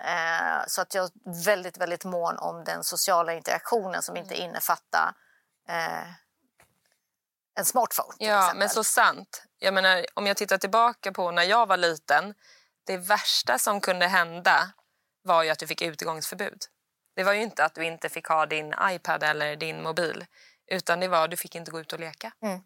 Eh, 0.00 0.64
så 0.66 0.80
att 0.80 0.94
jag 0.94 1.04
är 1.04 1.44
väldigt, 1.44 1.78
väldigt 1.78 2.04
mån 2.04 2.38
om 2.38 2.64
den 2.64 2.84
sociala 2.84 3.34
interaktionen 3.34 4.02
som 4.02 4.16
inte 4.16 4.34
mm. 4.34 4.48
innefattar 4.48 5.14
eh, 5.68 6.08
en 7.58 7.64
smartphone. 7.64 8.14
ja, 8.18 8.38
exempel. 8.38 8.58
men 8.58 8.68
så 8.68 8.84
sant. 8.84 9.42
Jag 9.58 9.74
menar, 9.74 10.06
om 10.14 10.26
jag 10.26 10.36
tittar 10.36 10.58
tillbaka 10.58 11.12
på 11.12 11.30
när 11.30 11.42
jag 11.42 11.66
var 11.66 11.76
liten. 11.76 12.34
Det 12.86 12.96
värsta 12.96 13.58
som 13.58 13.80
kunde 13.80 14.06
hända 14.06 14.72
var 15.22 15.42
ju 15.42 15.50
att 15.50 15.58
du 15.58 15.66
fick 15.66 15.82
utegångsförbud. 15.82 16.64
Det 17.16 17.24
var 17.24 17.32
ju 17.32 17.42
inte 17.42 17.64
att 17.64 17.74
du 17.74 17.84
inte 17.84 18.08
fick 18.08 18.26
ha 18.26 18.46
din 18.46 18.74
iPad 18.90 19.22
eller 19.22 19.56
din 19.56 19.82
mobil 19.82 20.26
utan 20.66 21.00
det 21.00 21.08
var 21.08 21.24
att 21.24 21.30
du 21.30 21.36
fick 21.36 21.54
inte 21.54 21.70
gå 21.70 21.80
ut 21.80 21.92
och 21.92 22.00
leka. 22.00 22.32
Mm. 22.42 22.60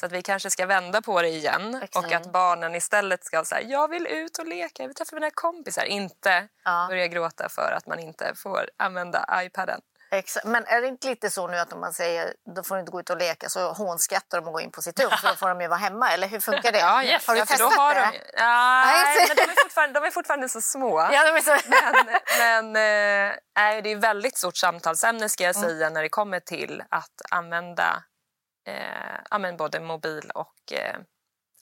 Så 0.00 0.06
att 0.06 0.12
vi 0.12 0.22
kanske 0.22 0.50
ska 0.50 0.66
vända 0.66 1.02
på 1.02 1.22
det 1.22 1.28
igen 1.28 1.74
Exakt. 1.82 1.96
och 1.96 2.12
att 2.12 2.32
barnen 2.32 2.74
istället 2.74 3.24
ska 3.24 3.44
säga 3.44 3.68
jag 3.68 3.88
vill 3.88 4.06
ut 4.06 4.38
och 4.38 4.46
leka, 4.46 4.82
jag 4.82 4.88
vill 4.88 4.96
träffa 4.96 5.14
mina 5.14 5.30
kompisar. 5.30 5.84
Inte 5.84 6.48
ja. 6.64 6.86
börja 6.88 7.06
gråta 7.06 7.48
för 7.48 7.72
att 7.76 7.86
man 7.86 7.98
inte 7.98 8.34
får 8.34 8.70
använda 8.76 9.26
iPaden. 9.34 9.80
Exakt. 10.12 10.46
Men 10.46 10.64
är 10.66 10.80
det 10.80 10.88
inte 10.88 11.06
lite 11.06 11.30
så 11.30 11.46
nu 11.46 11.58
att 11.58 11.72
om 11.72 11.80
man 11.80 11.92
säger 11.92 12.34
då 12.56 12.62
får 12.62 12.74
du 12.74 12.80
inte 12.80 12.92
gå 12.92 13.00
ut 13.00 13.10
och 13.10 13.16
leka 13.16 13.48
så 13.48 13.72
hånskrattar 13.72 14.40
de 14.40 14.46
och 14.46 14.52
går 14.52 14.62
in 14.62 14.70
på 14.70 14.82
sitt 14.82 15.00
rum 15.00 15.10
för 15.10 15.28
då 15.28 15.34
får 15.34 15.48
de 15.48 15.60
ju 15.60 15.68
vara 15.68 15.78
hemma 15.78 16.12
eller 16.12 16.28
hur 16.28 16.40
funkar 16.40 16.72
det? 16.72 16.78
Ja, 16.78 17.02
yes. 17.02 17.26
Har 17.26 17.34
du 17.34 17.40
ja, 17.40 17.46
testat 17.46 17.72
har 17.76 17.94
det? 17.94 18.00
De, 18.00 18.18
ja, 18.36 18.82
nej, 18.86 19.26
men 19.28 19.36
de 19.36 19.42
är, 19.42 19.62
fortfarande, 19.62 20.00
de 20.00 20.06
är 20.06 20.10
fortfarande 20.10 20.48
så 20.48 20.60
små. 20.60 21.00
Ja, 21.00 21.24
de 21.24 21.36
är 21.36 21.40
så... 21.40 21.56
men 21.70 22.06
men 22.38 22.66
äh, 22.76 23.82
det 23.82 23.90
är 23.90 23.96
ett 23.96 24.04
väldigt 24.04 24.36
stort 24.36 24.56
samtalsämne 24.56 25.28
ska 25.28 25.44
jag 25.44 25.56
mm. 25.56 25.68
säga 25.68 25.86
mm. 25.86 25.94
när 25.94 26.02
det 26.02 26.08
kommer 26.08 26.40
till 26.40 26.82
att 26.88 27.22
använda 27.30 28.02
eh, 28.66 29.56
både 29.56 29.80
mobil 29.80 30.30
och 30.34 30.72
eh, 30.72 30.96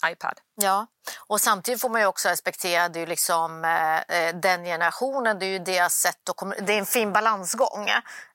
iPad. 0.07 0.41
Ja, 0.55 0.87
och 1.27 1.41
samtidigt 1.41 1.81
får 1.81 1.89
man 1.89 2.01
ju 2.01 2.07
också 2.07 2.29
respektera 2.29 2.89
det 2.89 3.01
är 3.01 3.07
liksom, 3.07 3.65
eh, 3.65 4.35
den 4.35 4.65
generationen. 4.65 5.39
Det 5.39 5.47
är 5.47 5.51
ju 5.51 5.59
deras 5.59 5.95
sätt 5.95 6.29
att 6.29 6.67
Det 6.67 6.73
är 6.73 6.79
en 6.79 6.87
fin 6.87 7.13
balansgång. 7.13 7.89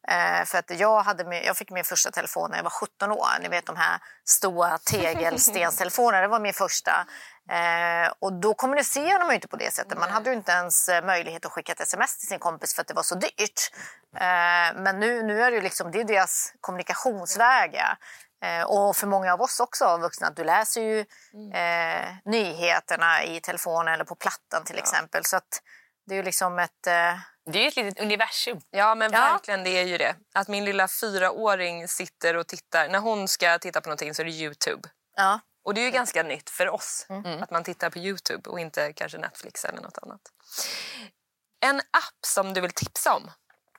Eh, 0.08 0.46
för 0.46 0.58
att 0.58 0.80
jag, 0.80 1.04
hade 1.04 1.24
min, 1.26 1.44
jag 1.44 1.58
fick 1.58 1.72
min 1.72 1.84
första 1.84 2.12
telefon 2.12 2.50
när 2.50 2.58
jag 2.58 2.64
var 2.64 2.70
17 2.70 3.12
år. 3.12 3.28
Ni 3.42 3.48
vet 3.48 3.66
de 3.66 3.76
här 3.76 4.00
stora 4.26 4.78
tegelstenstelefonerna. 4.78 6.22
Det 6.22 6.28
var 6.28 6.40
min 6.40 6.54
första. 6.54 7.08
Eh, 7.50 8.12
och 8.20 8.34
då 8.34 8.54
kommunicerade 8.54 9.26
man 9.26 9.36
inte 9.36 9.48
på 9.48 9.56
det 9.56 9.74
sättet. 9.74 10.00
Man 10.00 10.10
hade 10.10 10.30
ju 10.30 10.36
inte 10.36 10.52
ens 10.52 10.90
eh, 10.90 11.06
möjlighet 11.06 11.46
att 11.46 11.52
skicka 11.52 11.72
ett 11.72 11.82
sms 11.82 12.18
till 12.18 12.28
sin 12.28 12.40
kompis 12.40 12.76
för 12.76 12.82
att 12.82 12.88
det 12.88 12.94
var 12.94 13.04
så 13.04 13.16
dyrt. 13.16 13.72
Eh, 14.16 14.82
men 14.82 15.00
nu, 15.00 15.24
nu 15.24 15.44
är 15.44 15.52
det 15.52 15.56
ju 15.56 15.62
liksom, 15.64 15.92
det 15.92 16.00
är 16.00 16.04
deras 16.04 16.54
kommunikationsvägar. 16.62 17.98
Eh, 18.44 18.64
och 18.64 18.96
för 18.96 19.08
många 19.08 19.34
av 19.34 19.42
oss 19.42 19.60
också 19.60 19.98
vuxna, 19.98 20.30
du 20.30 20.44
läser 20.44 20.82
ju 20.82 21.06
mm. 21.34 21.52
eh, 21.52 22.16
nyheterna 22.26 23.24
i 23.24 23.40
telefonen 23.42 23.94
eller 23.94 24.06
på 24.06 24.16
plattan 24.16 24.64
till 24.64 24.76
ja. 24.76 24.82
exempel. 24.82 25.26
Så 25.26 25.40
det 26.06 26.14
är 26.14 26.18
ju 26.18 26.24
liksom 26.24 26.60
ett... 26.60 26.88
Eh... 26.88 27.18
Det 27.46 27.60
är 27.60 27.62
ju 27.62 27.68
ett 27.68 27.76
litet 27.76 28.00
universum. 28.00 28.62
Ja, 28.70 28.96
men 28.96 29.12
ja. 29.12 29.20
verkligen 29.20 29.64
det 29.64 29.70
är 29.70 29.84
ju 29.84 29.98
det. 29.98 30.16
Att 30.34 30.48
min 30.48 30.66
lilla 30.66 30.88
fyraåring 30.88 31.88
sitter 31.88 32.36
och 32.36 32.48
tittar, 32.48 32.90
när 32.90 33.00
hon 33.00 33.28
ska 33.28 33.60
titta 33.60 33.82
på 33.82 33.90
någonting 33.90 34.14
så 34.14 34.22
är 34.22 34.26
det 34.26 34.32
Youtube. 34.32 34.90
Ja. 35.16 35.40
Och 35.66 35.74
det 35.74 35.82
är 35.82 35.86
ju 35.86 35.92
ganska 35.92 36.24
nytt 36.24 36.50
för 36.50 36.70
oss 36.70 37.06
mm. 37.10 37.44
att 37.44 37.52
man 37.52 37.64
tittar 37.64 37.90
på 37.90 38.00
Youtube 38.00 38.50
och 38.50 38.60
inte 38.60 38.94
kanske 38.94 39.18
Netflix 39.18 39.66
eller 39.66 39.82
något 39.82 39.98
annat. 39.98 40.22
En 41.66 41.80
app 41.80 42.26
som 42.28 42.54
du 42.54 42.62
vill 42.62 42.72
tipsa 42.72 43.14
om? 43.14 43.32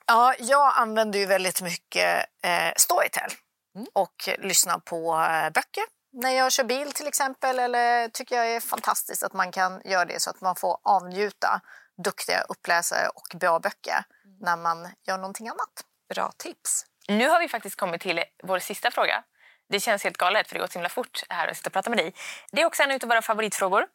Ja, 0.05 0.35
jag 0.39 0.73
använder 0.75 1.19
ju 1.19 1.25
väldigt 1.25 1.61
mycket 1.61 2.25
eh, 2.43 2.73
Storytel. 2.77 3.31
Mm. 3.75 3.87
och 3.93 4.29
lyssnar 4.39 4.79
på 4.79 5.13
eh, 5.13 5.49
böcker 5.49 5.83
när 6.15 6.31
jag 6.31 6.51
kör 6.51 6.63
bil 6.63 6.91
till 6.91 7.07
exempel. 7.07 7.59
Eller 7.59 8.09
tycker 8.09 8.35
jag 8.35 8.47
är 8.47 8.59
fantastiskt 8.59 9.23
att 9.23 9.33
man 9.33 9.51
kan 9.51 9.81
göra 9.85 10.05
det 10.05 10.21
så 10.21 10.29
att 10.29 10.41
man 10.41 10.55
får 10.55 10.77
avnjuta 10.83 11.61
duktiga 12.03 12.41
uppläsare 12.41 13.07
och 13.07 13.37
bra 13.39 13.59
böcker 13.59 14.03
när 14.41 14.57
man 14.57 14.89
gör 15.07 15.17
någonting 15.17 15.47
annat. 15.47 15.85
Bra 16.13 16.31
tips. 16.37 16.85
Nu 17.07 17.29
har 17.29 17.39
vi 17.39 17.47
faktiskt 17.47 17.75
kommit 17.75 18.01
till 18.01 18.23
vår 18.43 18.59
sista 18.59 18.91
fråga. 18.91 19.23
Det 19.69 19.79
känns 19.79 20.03
helt 20.03 20.17
galet 20.17 20.47
för 20.47 20.55
det 20.55 20.59
går 20.59 20.67
så 20.67 20.73
himla 20.73 20.89
fort 20.89 21.23
här 21.29 21.47
att 21.47 21.57
sitta 21.57 21.67
och 21.67 21.73
prata 21.73 21.89
med 21.89 21.99
dig. 21.99 22.13
Det 22.51 22.61
är 22.61 22.65
också 22.65 22.83
en 22.83 22.91
av 22.91 22.99
våra 23.09 23.21
favoritfrågor. 23.21 23.85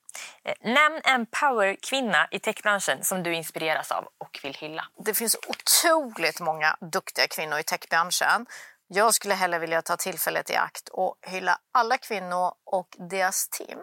Eh, 0.44 0.54
nämn 0.60 1.00
en 1.04 1.26
powerkvinna 1.26 2.28
i 2.30 2.38
techbranschen 2.38 3.04
som 3.04 3.22
du 3.22 3.34
inspireras 3.34 3.90
av 3.90 4.08
och 4.18 4.40
vill 4.42 4.54
hylla. 4.54 4.84
Det 5.04 5.14
finns 5.14 5.36
otroligt 5.48 6.40
många 6.40 6.76
duktiga 6.80 7.26
kvinnor 7.26 7.58
i 7.58 7.62
techbranschen. 7.62 8.46
Jag 8.92 9.14
skulle 9.14 9.34
hellre 9.34 9.58
vilja 9.58 9.82
ta 9.82 9.96
tillfället 9.96 10.50
i 10.50 10.56
akt 10.56 10.88
och 10.88 11.16
hylla 11.22 11.58
alla 11.72 11.98
kvinnor 11.98 12.52
och 12.64 12.96
deras 13.10 13.48
team. 13.48 13.78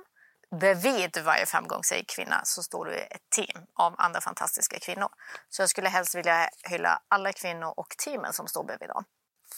Bredvid 0.59 1.17
varje 1.17 1.45
framgångsrik 1.45 2.09
kvinna 2.09 2.41
så 2.43 2.63
står 2.63 2.85
det 2.85 2.99
ett 2.99 3.29
team 3.35 3.65
av 3.73 3.95
andra 3.97 4.21
fantastiska 4.21 4.79
kvinnor. 4.79 5.09
Så 5.49 5.61
jag 5.61 5.69
skulle 5.69 5.89
helst 5.89 6.15
vilja 6.15 6.49
hylla 6.69 7.01
alla 7.07 7.33
kvinnor 7.33 7.73
och 7.77 7.95
teamen 7.97 8.33
som 8.33 8.47
står 8.47 8.63
bredvid 8.63 8.89
dem. 8.89 9.03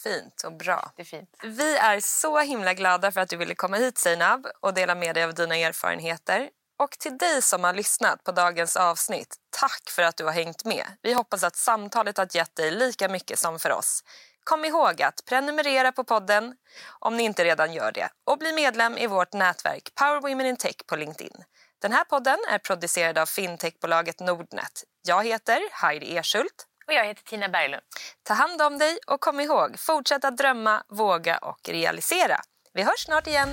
Fint 0.03 0.43
och 0.45 0.53
bra. 0.53 0.91
Det 0.95 1.01
är 1.01 1.05
fint. 1.05 1.29
Vi 1.43 1.77
är 1.77 1.99
så 1.99 2.39
himla 2.39 2.73
glada 2.73 3.11
för 3.11 3.21
att 3.21 3.29
du 3.29 3.37
ville 3.37 3.55
komma 3.55 3.77
hit 3.77 3.97
Seinab 3.97 4.47
och 4.59 4.73
dela 4.73 4.95
med 4.95 5.15
dig 5.15 5.23
av 5.23 5.33
dina 5.33 5.55
erfarenheter. 5.55 6.49
Och 6.79 6.91
till 6.91 7.17
dig 7.17 7.41
som 7.41 7.63
har 7.63 7.73
lyssnat 7.73 8.23
på 8.23 8.31
dagens 8.31 8.77
avsnitt, 8.77 9.35
tack 9.49 9.89
för 9.89 10.01
att 10.03 10.17
du 10.17 10.25
har 10.25 10.31
hängt 10.31 10.65
med. 10.65 10.85
Vi 11.01 11.13
hoppas 11.13 11.43
att 11.43 11.55
samtalet 11.55 12.17
har 12.17 12.27
gett 12.31 12.55
dig 12.55 12.71
lika 12.71 13.09
mycket 13.09 13.39
som 13.39 13.59
för 13.59 13.71
oss. 13.71 14.03
Kom 14.49 14.65
ihåg 14.65 15.01
att 15.01 15.25
prenumerera 15.25 15.91
på 15.91 16.03
podden 16.03 16.53
om 16.99 17.17
ni 17.17 17.23
inte 17.23 17.43
redan 17.43 17.73
gör 17.73 17.91
det 17.91 18.09
och 18.25 18.37
bli 18.37 18.53
medlem 18.53 18.97
i 18.97 19.07
vårt 19.07 19.33
nätverk 19.33 19.95
Power 19.95 20.21
Women 20.21 20.45
in 20.45 20.57
Tech 20.57 20.75
på 20.87 20.95
LinkedIn. 20.95 21.43
Den 21.81 21.91
här 21.91 22.03
podden 22.03 22.37
är 22.51 22.57
producerad 22.57 23.17
av 23.17 23.25
fintechbolaget 23.25 24.19
Nordnet. 24.19 24.83
Jag 25.07 25.25
heter 25.25 25.61
Heidi 25.71 26.17
Erschult. 26.17 26.65
Och 26.87 26.93
jag 26.93 27.05
heter 27.05 27.23
Tina 27.23 27.49
Berglund. 27.49 27.83
Ta 28.23 28.33
hand 28.33 28.61
om 28.61 28.77
dig 28.77 28.97
och 29.07 29.21
kom 29.21 29.39
ihåg, 29.39 29.79
fortsätt 29.79 30.25
att 30.25 30.37
drömma, 30.37 30.83
våga 30.87 31.37
och 31.37 31.69
realisera. 31.69 32.39
Vi 32.73 32.83
hörs 32.83 33.05
snart 33.05 33.27
igen. 33.27 33.49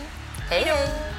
Hej 0.51 0.63
hej! 0.63 1.16